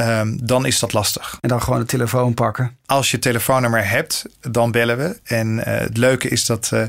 Ehm, 0.00 0.36
dan 0.42 0.66
is 0.66 0.78
dat 0.78 0.92
lastig. 0.92 1.38
En 1.40 1.48
dan 1.48 1.62
gewoon 1.62 1.78
de 1.80 1.86
telefoon 1.86 2.34
pakken. 2.34 2.76
Als 2.86 3.10
je 3.10 3.18
telefoonnummer 3.18 3.88
hebt, 3.88 4.24
dan 4.40 4.70
bellen 4.70 4.98
we. 4.98 5.20
En 5.24 5.64
eh, 5.64 5.78
het 5.78 5.96
leuke 5.96 6.28
is 6.28 6.44
dat. 6.44 6.70
eh, 6.72 6.82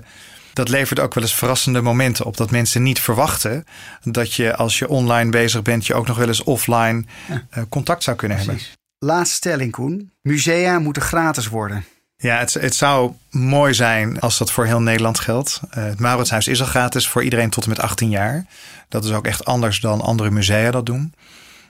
dat 0.54 0.70
levert 0.70 1.00
ook 1.00 1.14
wel 1.14 1.24
eens 1.24 1.34
verrassende 1.36 1.82
momenten 1.82 2.26
op. 2.26 2.38
Dat 2.38 2.52
mensen 2.52 2.84
niet 2.84 3.00
verwachten 3.00 3.66
dat 4.04 4.34
je 4.34 4.56
als 4.56 4.80
je 4.80 4.88
online 4.90 5.30
bezig 5.30 5.62
bent, 5.62 5.88
je 5.88 5.94
ook 5.94 6.08
nog 6.08 6.18
wel 6.18 6.28
eens 6.28 6.44
offline 6.44 7.04
eh, 7.50 7.64
contact 7.70 8.04
zou 8.04 8.18
kunnen 8.18 8.38
hebben. 8.38 8.60
Laatste 9.00 9.36
stelling, 9.36 9.72
Koen. 9.72 10.12
Musea 10.22 10.80
moeten 10.80 11.02
gratis 11.02 11.48
worden. 11.48 11.86
Ja, 12.18 12.38
het, 12.38 12.54
het 12.54 12.76
zou 12.76 13.12
mooi 13.30 13.74
zijn 13.74 14.20
als 14.20 14.38
dat 14.38 14.52
voor 14.52 14.66
heel 14.66 14.82
Nederland 14.82 15.20
geldt. 15.20 15.60
Het 15.70 16.00
Mauritshuis 16.00 16.48
is 16.48 16.62
al 16.62 16.68
gratis 16.68 17.08
voor 17.08 17.24
iedereen 17.24 17.50
tot 17.50 17.64
en 17.64 17.70
met 17.70 17.80
18 17.80 18.10
jaar. 18.10 18.46
Dat 18.90 19.06
is 19.06 19.12
ook 19.12 19.26
echt 19.26 19.46
anders 19.46 19.80
dan 19.80 20.02
andere 20.02 20.32
musea 20.32 20.72
dat 20.72 20.86
doen. 20.86 21.14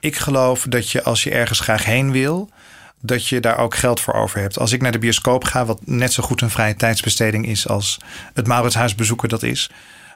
Ik 0.02 0.16
geloof 0.16 0.66
dat 0.68 0.90
je 0.90 1.02
als 1.02 1.22
je 1.22 1.30
ergens 1.30 1.60
graag 1.60 1.84
heen 1.84 2.12
wil, 2.12 2.50
dat 3.00 3.28
je 3.28 3.40
daar 3.40 3.58
ook 3.58 3.74
geld 3.74 4.00
voor 4.00 4.14
over 4.14 4.40
hebt. 4.40 4.58
Als 4.58 4.72
ik 4.72 4.82
naar 4.82 4.92
de 4.92 4.98
bioscoop 4.98 5.44
ga, 5.44 5.64
wat 5.64 5.80
net 5.84 6.12
zo 6.12 6.22
goed 6.22 6.40
een 6.40 6.50
vrije 6.50 6.76
tijdsbesteding 6.76 7.46
is 7.46 7.68
als 7.68 7.98
het 8.34 8.46
Mauritshuis 8.46 8.94
bezoeken 8.94 9.28
dat 9.28 9.42
is, 9.42 9.70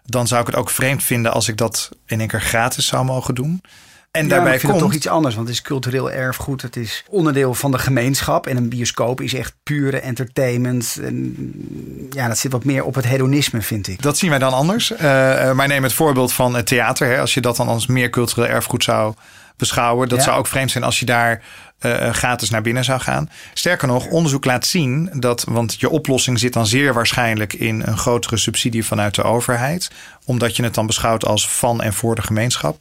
dan 0.04 0.26
zou 0.26 0.40
ik 0.40 0.46
het 0.46 0.56
ook 0.56 0.70
vreemd 0.70 1.02
vinden 1.02 1.32
als 1.32 1.48
ik 1.48 1.56
dat 1.56 1.90
in 2.06 2.18
één 2.18 2.28
keer 2.28 2.40
gratis 2.40 2.86
zou 2.86 3.04
mogen 3.04 3.34
doen. 3.34 3.62
En 4.10 4.22
Ja, 4.22 4.28
daarbij 4.28 4.54
ik 4.54 4.60
vind 4.60 4.72
komt 4.72 4.82
het 4.82 4.92
toch 4.92 5.00
iets 5.00 5.08
anders, 5.08 5.34
want 5.34 5.46
het 5.46 5.56
is 5.56 5.62
cultureel 5.62 6.10
erfgoed. 6.10 6.62
Het 6.62 6.76
is 6.76 7.04
onderdeel 7.08 7.54
van 7.54 7.70
de 7.70 7.78
gemeenschap. 7.78 8.46
En 8.46 8.56
een 8.56 8.68
bioscoop 8.68 9.20
is 9.20 9.34
echt 9.34 9.54
pure 9.62 10.00
entertainment. 10.00 10.98
En, 11.02 11.36
ja, 12.10 12.28
dat 12.28 12.38
zit 12.38 12.52
wat 12.52 12.64
meer 12.64 12.84
op 12.84 12.94
het 12.94 13.06
hedonisme, 13.06 13.62
vind 13.62 13.88
ik. 13.88 14.02
Dat 14.02 14.18
zien 14.18 14.30
wij 14.30 14.38
dan 14.38 14.52
anders. 14.52 14.92
Eh, 14.92 15.52
maar 15.52 15.68
neem 15.68 15.82
het 15.82 15.92
voorbeeld 15.92 16.32
van 16.32 16.54
het 16.54 16.66
theater. 16.66 17.08
Hè. 17.08 17.20
Als 17.20 17.34
je 17.34 17.40
dat 17.40 17.56
dan 17.56 17.68
als 17.68 17.86
meer 17.86 18.10
cultureel 18.10 18.48
erfgoed 18.48 18.84
zou 18.84 19.14
beschouwen. 19.56 20.08
Dat 20.08 20.18
Ja. 20.18 20.24
zou 20.24 20.38
ook 20.38 20.46
vreemd 20.46 20.70
zijn 20.70 20.84
als 20.84 20.98
je 21.00 21.06
daar 21.06 21.42
eh, 21.78 22.10
gratis 22.10 22.50
naar 22.50 22.62
binnen 22.62 22.84
zou 22.84 23.00
gaan. 23.00 23.30
Sterker 23.54 23.88
nog, 23.88 24.06
onderzoek 24.06 24.44
laat 24.44 24.66
zien 24.66 25.10
dat, 25.12 25.44
want 25.48 25.76
je 25.80 25.88
oplossing 25.90 26.38
zit 26.38 26.52
dan 26.52 26.66
zeer 26.66 26.94
waarschijnlijk 26.94 27.52
in 27.52 27.82
een 27.86 27.98
grotere 27.98 28.36
subsidie 28.36 28.84
vanuit 28.84 29.14
de 29.14 29.22
overheid. 29.22 29.90
Omdat 30.24 30.56
je 30.56 30.62
het 30.62 30.74
dan 30.74 30.86
beschouwt 30.86 31.24
als 31.26 31.48
van 31.48 31.82
en 31.82 31.92
voor 31.92 32.14
de 32.14 32.22
gemeenschap. 32.22 32.80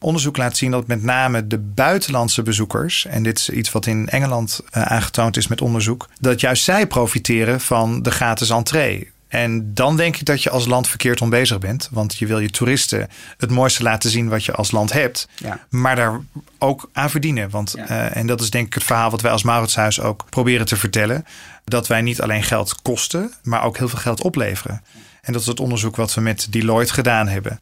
Onderzoek 0.00 0.36
laat 0.36 0.56
zien 0.56 0.70
dat 0.70 0.86
met 0.86 1.02
name 1.02 1.46
de 1.46 1.58
buitenlandse 1.58 2.42
bezoekers, 2.42 3.04
en 3.06 3.22
dit 3.22 3.38
is 3.38 3.50
iets 3.50 3.72
wat 3.72 3.86
in 3.86 4.08
Engeland 4.08 4.60
eh, 4.70 4.82
aangetoond 4.82 5.36
is 5.36 5.46
met 5.46 5.60
onderzoek, 5.60 6.08
dat 6.20 6.40
juist 6.40 6.64
zij 6.64 6.86
profiteren 6.86 7.60
van 7.60 8.02
de 8.02 8.10
gratis 8.10 8.50
entree. 8.50 9.10
En 9.28 9.74
dan 9.74 9.96
denk 9.96 10.16
ik 10.16 10.24
dat 10.24 10.42
je 10.42 10.50
als 10.50 10.66
land 10.66 10.88
verkeerd 10.88 11.20
om 11.20 11.30
bezig 11.30 11.58
bent. 11.58 11.88
Want 11.92 12.16
je 12.18 12.26
wil 12.26 12.38
je 12.38 12.50
toeristen 12.50 13.08
het 13.36 13.50
mooiste 13.50 13.82
laten 13.82 14.10
zien 14.10 14.28
wat 14.28 14.44
je 14.44 14.52
als 14.52 14.70
land 14.70 14.92
hebt. 14.92 15.28
Ja. 15.36 15.66
Maar 15.70 15.96
daar 15.96 16.20
ook 16.58 16.90
aan 16.92 17.10
verdienen. 17.10 17.50
Want, 17.50 17.72
Ja. 17.76 17.86
eh, 17.86 18.16
en 18.16 18.26
dat 18.26 18.40
is 18.40 18.50
denk 18.50 18.66
ik 18.66 18.74
het 18.74 18.84
verhaal 18.84 19.10
wat 19.10 19.20
wij 19.20 19.30
als 19.32 19.42
Mauritshuis 19.42 20.00
ook 20.00 20.24
proberen 20.30 20.66
te 20.66 20.76
vertellen. 20.76 21.26
Dat 21.64 21.86
wij 21.86 22.00
niet 22.00 22.20
alleen 22.20 22.42
geld 22.42 22.82
kosten, 22.82 23.32
maar 23.42 23.62
ook 23.64 23.78
heel 23.78 23.88
veel 23.88 23.98
geld 23.98 24.22
opleveren. 24.22 24.82
En 25.22 25.32
dat 25.32 25.42
is 25.42 25.48
het 25.48 25.60
onderzoek 25.60 25.96
wat 25.96 26.14
we 26.14 26.20
met 26.20 26.46
Deloitte 26.50 26.92
gedaan 26.92 27.28
hebben. 27.28 27.60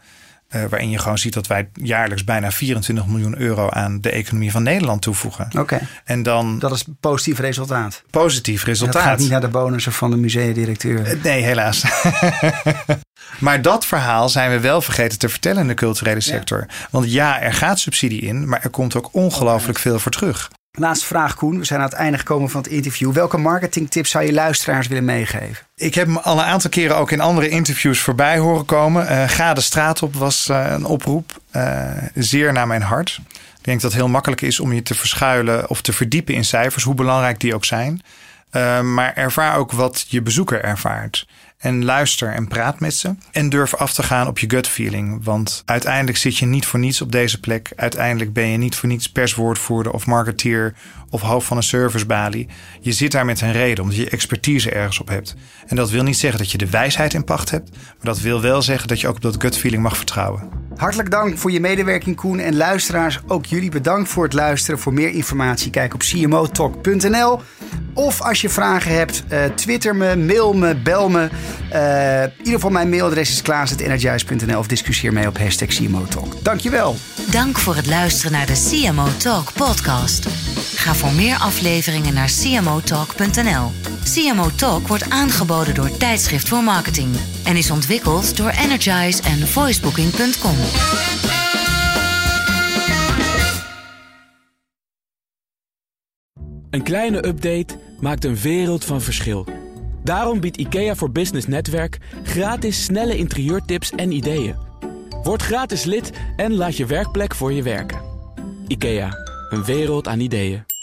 Eh, 0.48 0.64
waarin 0.70 0.90
je 0.90 0.98
gewoon 0.98 1.18
ziet 1.18 1.32
dat 1.32 1.46
wij 1.46 1.68
jaarlijks 1.72 2.24
bijna 2.24 2.50
24 2.50 3.06
miljoen 3.06 3.38
euro 3.40 3.68
aan 3.70 4.00
de 4.00 4.10
economie 4.10 4.50
van 4.50 4.62
Nederland 4.62 5.02
toevoegen. 5.02 5.48
Oké, 5.58 5.80
En 6.04 6.22
dan 6.22 6.58
dat 6.58 6.72
is 6.72 6.84
positief 7.00 7.38
resultaat. 7.38 8.02
positief 8.10 8.58
Dat 8.58 8.68
resultaat. 8.68 9.02
gaat 9.02 9.18
niet 9.18 9.30
naar 9.30 9.40
de 9.40 9.48
bonussen 9.48 9.92
van 9.92 10.10
de 10.10 10.16
museadirecteur. 10.16 11.04
Eh, 11.04 11.22
Nee, 11.22 11.42
helaas. 11.42 11.84
maar 13.38 13.62
dat 13.62 13.86
verhaal 13.86 14.28
zijn 14.28 14.50
we 14.50 14.60
wel 14.60 14.80
vergeten 14.80 15.18
te 15.18 15.28
vertellen 15.28 15.60
in 15.62 15.68
de 15.68 15.74
culturele 15.74 16.20
sector. 16.20 16.66
Want 16.90 17.12
ja, 17.12 17.40
er 17.40 17.52
gaat 17.52 17.78
subsidie 17.78 18.20
in, 18.20 18.48
maar 18.48 18.60
er 18.62 18.70
komt 18.70 18.96
ook 18.96 19.08
ongelooflijk 19.12 19.78
veel 19.78 19.98
voor 19.98 20.12
terug. 20.12 20.50
Laatste 20.78 21.06
vraag, 21.06 21.34
Koen. 21.34 21.58
We 21.58 21.64
zijn 21.64 21.80
aan 21.80 21.86
het 21.86 21.94
einde 21.94 22.18
gekomen 22.18 22.50
van 22.50 22.62
het 22.62 22.70
interview. 22.70 23.12
Welke 23.12 23.36
marketingtips 23.36 24.10
zou 24.10 24.24
je 24.24 24.32
luisteraars 24.32 24.86
willen 24.86 25.04
meegeven? 25.04 25.66
Ik 25.76 25.94
heb 25.94 26.06
hem 26.06 26.16
al 26.16 26.38
een 26.38 26.44
aantal 26.44 26.70
keren 26.70 26.96
ook 26.96 27.10
in 27.10 27.20
andere 27.20 27.48
interviews 27.48 28.00
voorbij 28.00 28.38
horen 28.38 28.64
komen. 28.64 29.08
Eh, 29.08 29.28
ga 29.28 29.54
de 29.54 29.60
straat 29.60 30.02
op 30.02 30.14
was 30.14 30.48
eh, 30.48 30.66
een 30.68 30.84
oproep. 30.84 31.40
eh, 31.50 31.90
zeer 32.14 32.52
naar 32.52 32.66
mijn 32.66 32.82
hart. 32.82 33.20
Ik 33.58 33.64
denk 33.64 33.80
dat 33.80 33.90
het 33.92 34.00
heel 34.00 34.10
makkelijk 34.10 34.40
is 34.40 34.60
om 34.60 34.72
je 34.72 34.82
te 34.82 34.94
verschuilen 34.94 35.68
of 35.68 35.80
te 35.80 35.92
verdiepen 35.92 36.34
in 36.34 36.44
cijfers, 36.44 36.84
hoe 36.84 36.94
belangrijk 36.94 37.40
die 37.40 37.54
ook 37.54 37.64
zijn. 37.64 38.02
Maar 38.82 39.12
ervaar 39.14 39.56
ook 39.56 39.72
wat 39.72 40.06
je 40.08 40.22
bezoeker 40.22 40.64
ervaart. 40.64 41.26
En 41.58 41.84
luister 41.84 42.32
en 42.32 42.48
praat 42.48 42.80
met 42.80 42.94
ze. 42.94 43.14
En 43.32 43.48
durf 43.48 43.74
af 43.74 43.92
te 43.92 44.02
gaan 44.02 44.26
op 44.26 44.38
je 44.38 44.50
gut 44.50 44.66
feeling. 44.68 45.24
Want 45.24 45.62
uiteindelijk 45.64 46.18
zit 46.18 46.36
je 46.36 46.46
niet 46.46 46.66
voor 46.66 46.78
niets 46.78 47.00
op 47.00 47.12
deze 47.12 47.40
plek. 47.40 47.72
Uiteindelijk 47.76 48.32
ben 48.32 48.46
je 48.46 48.56
niet 48.56 48.76
voor 48.76 48.88
niets 48.88 49.08
perswoordvoerder 49.12 49.92
of 49.92 50.06
marketeer 50.06 50.74
of 51.16 51.28
hoofd 51.28 51.46
van 51.46 51.56
een 51.56 51.62
servicebalie. 51.62 52.48
Je 52.80 52.92
zit 52.92 53.12
daar 53.12 53.24
met 53.24 53.40
een 53.40 53.52
reden, 53.52 53.82
omdat 53.82 53.98
je 53.98 54.10
expertise 54.10 54.70
ergens 54.70 55.00
op 55.00 55.08
hebt. 55.08 55.34
En 55.66 55.76
dat 55.76 55.90
wil 55.90 56.02
niet 56.02 56.16
zeggen 56.16 56.38
dat 56.38 56.50
je 56.50 56.58
de 56.58 56.70
wijsheid 56.70 57.14
in 57.14 57.24
pacht 57.24 57.50
hebt. 57.50 57.70
Maar 57.70 57.96
dat 58.00 58.20
wil 58.20 58.40
wel 58.40 58.62
zeggen 58.62 58.88
dat 58.88 59.00
je 59.00 59.08
ook 59.08 59.16
op 59.16 59.22
dat 59.22 59.36
gut 59.38 59.58
feeling 59.58 59.82
mag 59.82 59.96
vertrouwen. 59.96 60.48
Hartelijk 60.76 61.10
dank 61.10 61.38
voor 61.38 61.50
je 61.50 61.60
medewerking, 61.60 62.16
Koen. 62.16 62.38
En 62.38 62.56
luisteraars, 62.56 63.18
ook 63.26 63.46
jullie 63.46 63.70
bedankt 63.70 64.08
voor 64.08 64.24
het 64.24 64.32
luisteren. 64.32 64.80
Voor 64.80 64.92
meer 64.92 65.10
informatie, 65.10 65.70
kijk 65.70 65.94
op 65.94 66.00
cmotalk.nl. 66.00 67.40
Of 67.94 68.22
als 68.22 68.40
je 68.40 68.48
vragen 68.48 68.94
hebt, 68.94 69.24
eh, 69.28 69.44
twitter 69.44 69.96
me, 69.96 70.16
mail 70.16 70.52
me, 70.52 70.74
bel 70.74 71.08
me. 71.08 71.28
Eh, 71.70 72.22
in 72.22 72.32
ieder 72.38 72.54
geval 72.54 72.70
mijn 72.70 72.88
mailadres 72.88 73.30
is 73.30 73.42
klaas.energize.nl 73.42 74.58
of 74.58 74.66
discussieer 74.66 75.12
mee 75.12 75.26
op 75.26 75.38
hashtag 75.38 75.68
CMOtalk. 75.68 76.44
Dankjewel. 76.44 76.96
Dank 77.30 77.58
voor 77.58 77.76
het 77.76 77.86
luisteren 77.86 78.32
naar 78.32 78.46
de 78.46 78.68
CMO 78.70 79.06
Talk 79.16 79.52
podcast. 79.52 80.45
Ga 80.86 80.94
voor 80.94 81.12
meer 81.12 81.36
afleveringen 81.36 82.14
naar 82.14 82.30
cmotalk.nl. 82.40 83.70
CMO 84.04 84.50
Talk 84.56 84.88
wordt 84.88 85.10
aangeboden 85.10 85.74
door 85.74 85.96
Tijdschrift 85.96 86.48
voor 86.48 86.62
Marketing 86.62 87.16
en 87.44 87.56
is 87.56 87.70
ontwikkeld 87.70 88.36
door 88.36 88.50
Energize 88.50 89.22
en 89.22 89.46
voicebooking.com. 89.46 90.56
Een 96.70 96.82
kleine 96.82 97.26
update 97.26 97.78
maakt 98.00 98.24
een 98.24 98.36
wereld 98.36 98.84
van 98.84 99.00
verschil. 99.00 99.46
Daarom 100.04 100.40
biedt 100.40 100.56
IKEA 100.56 100.94
voor 100.94 101.10
Business 101.10 101.46
Netwerk 101.46 101.98
gratis 102.22 102.84
snelle 102.84 103.16
interieurtips 103.16 103.90
en 103.90 104.12
ideeën. 104.12 104.56
Word 105.22 105.42
gratis 105.42 105.84
lid 105.84 106.10
en 106.36 106.54
laat 106.54 106.76
je 106.76 106.86
werkplek 106.86 107.34
voor 107.34 107.52
je 107.52 107.62
werken. 107.62 108.00
IKEA, 108.66 109.10
een 109.50 109.64
wereld 109.64 110.08
aan 110.08 110.20
ideeën. 110.20 110.74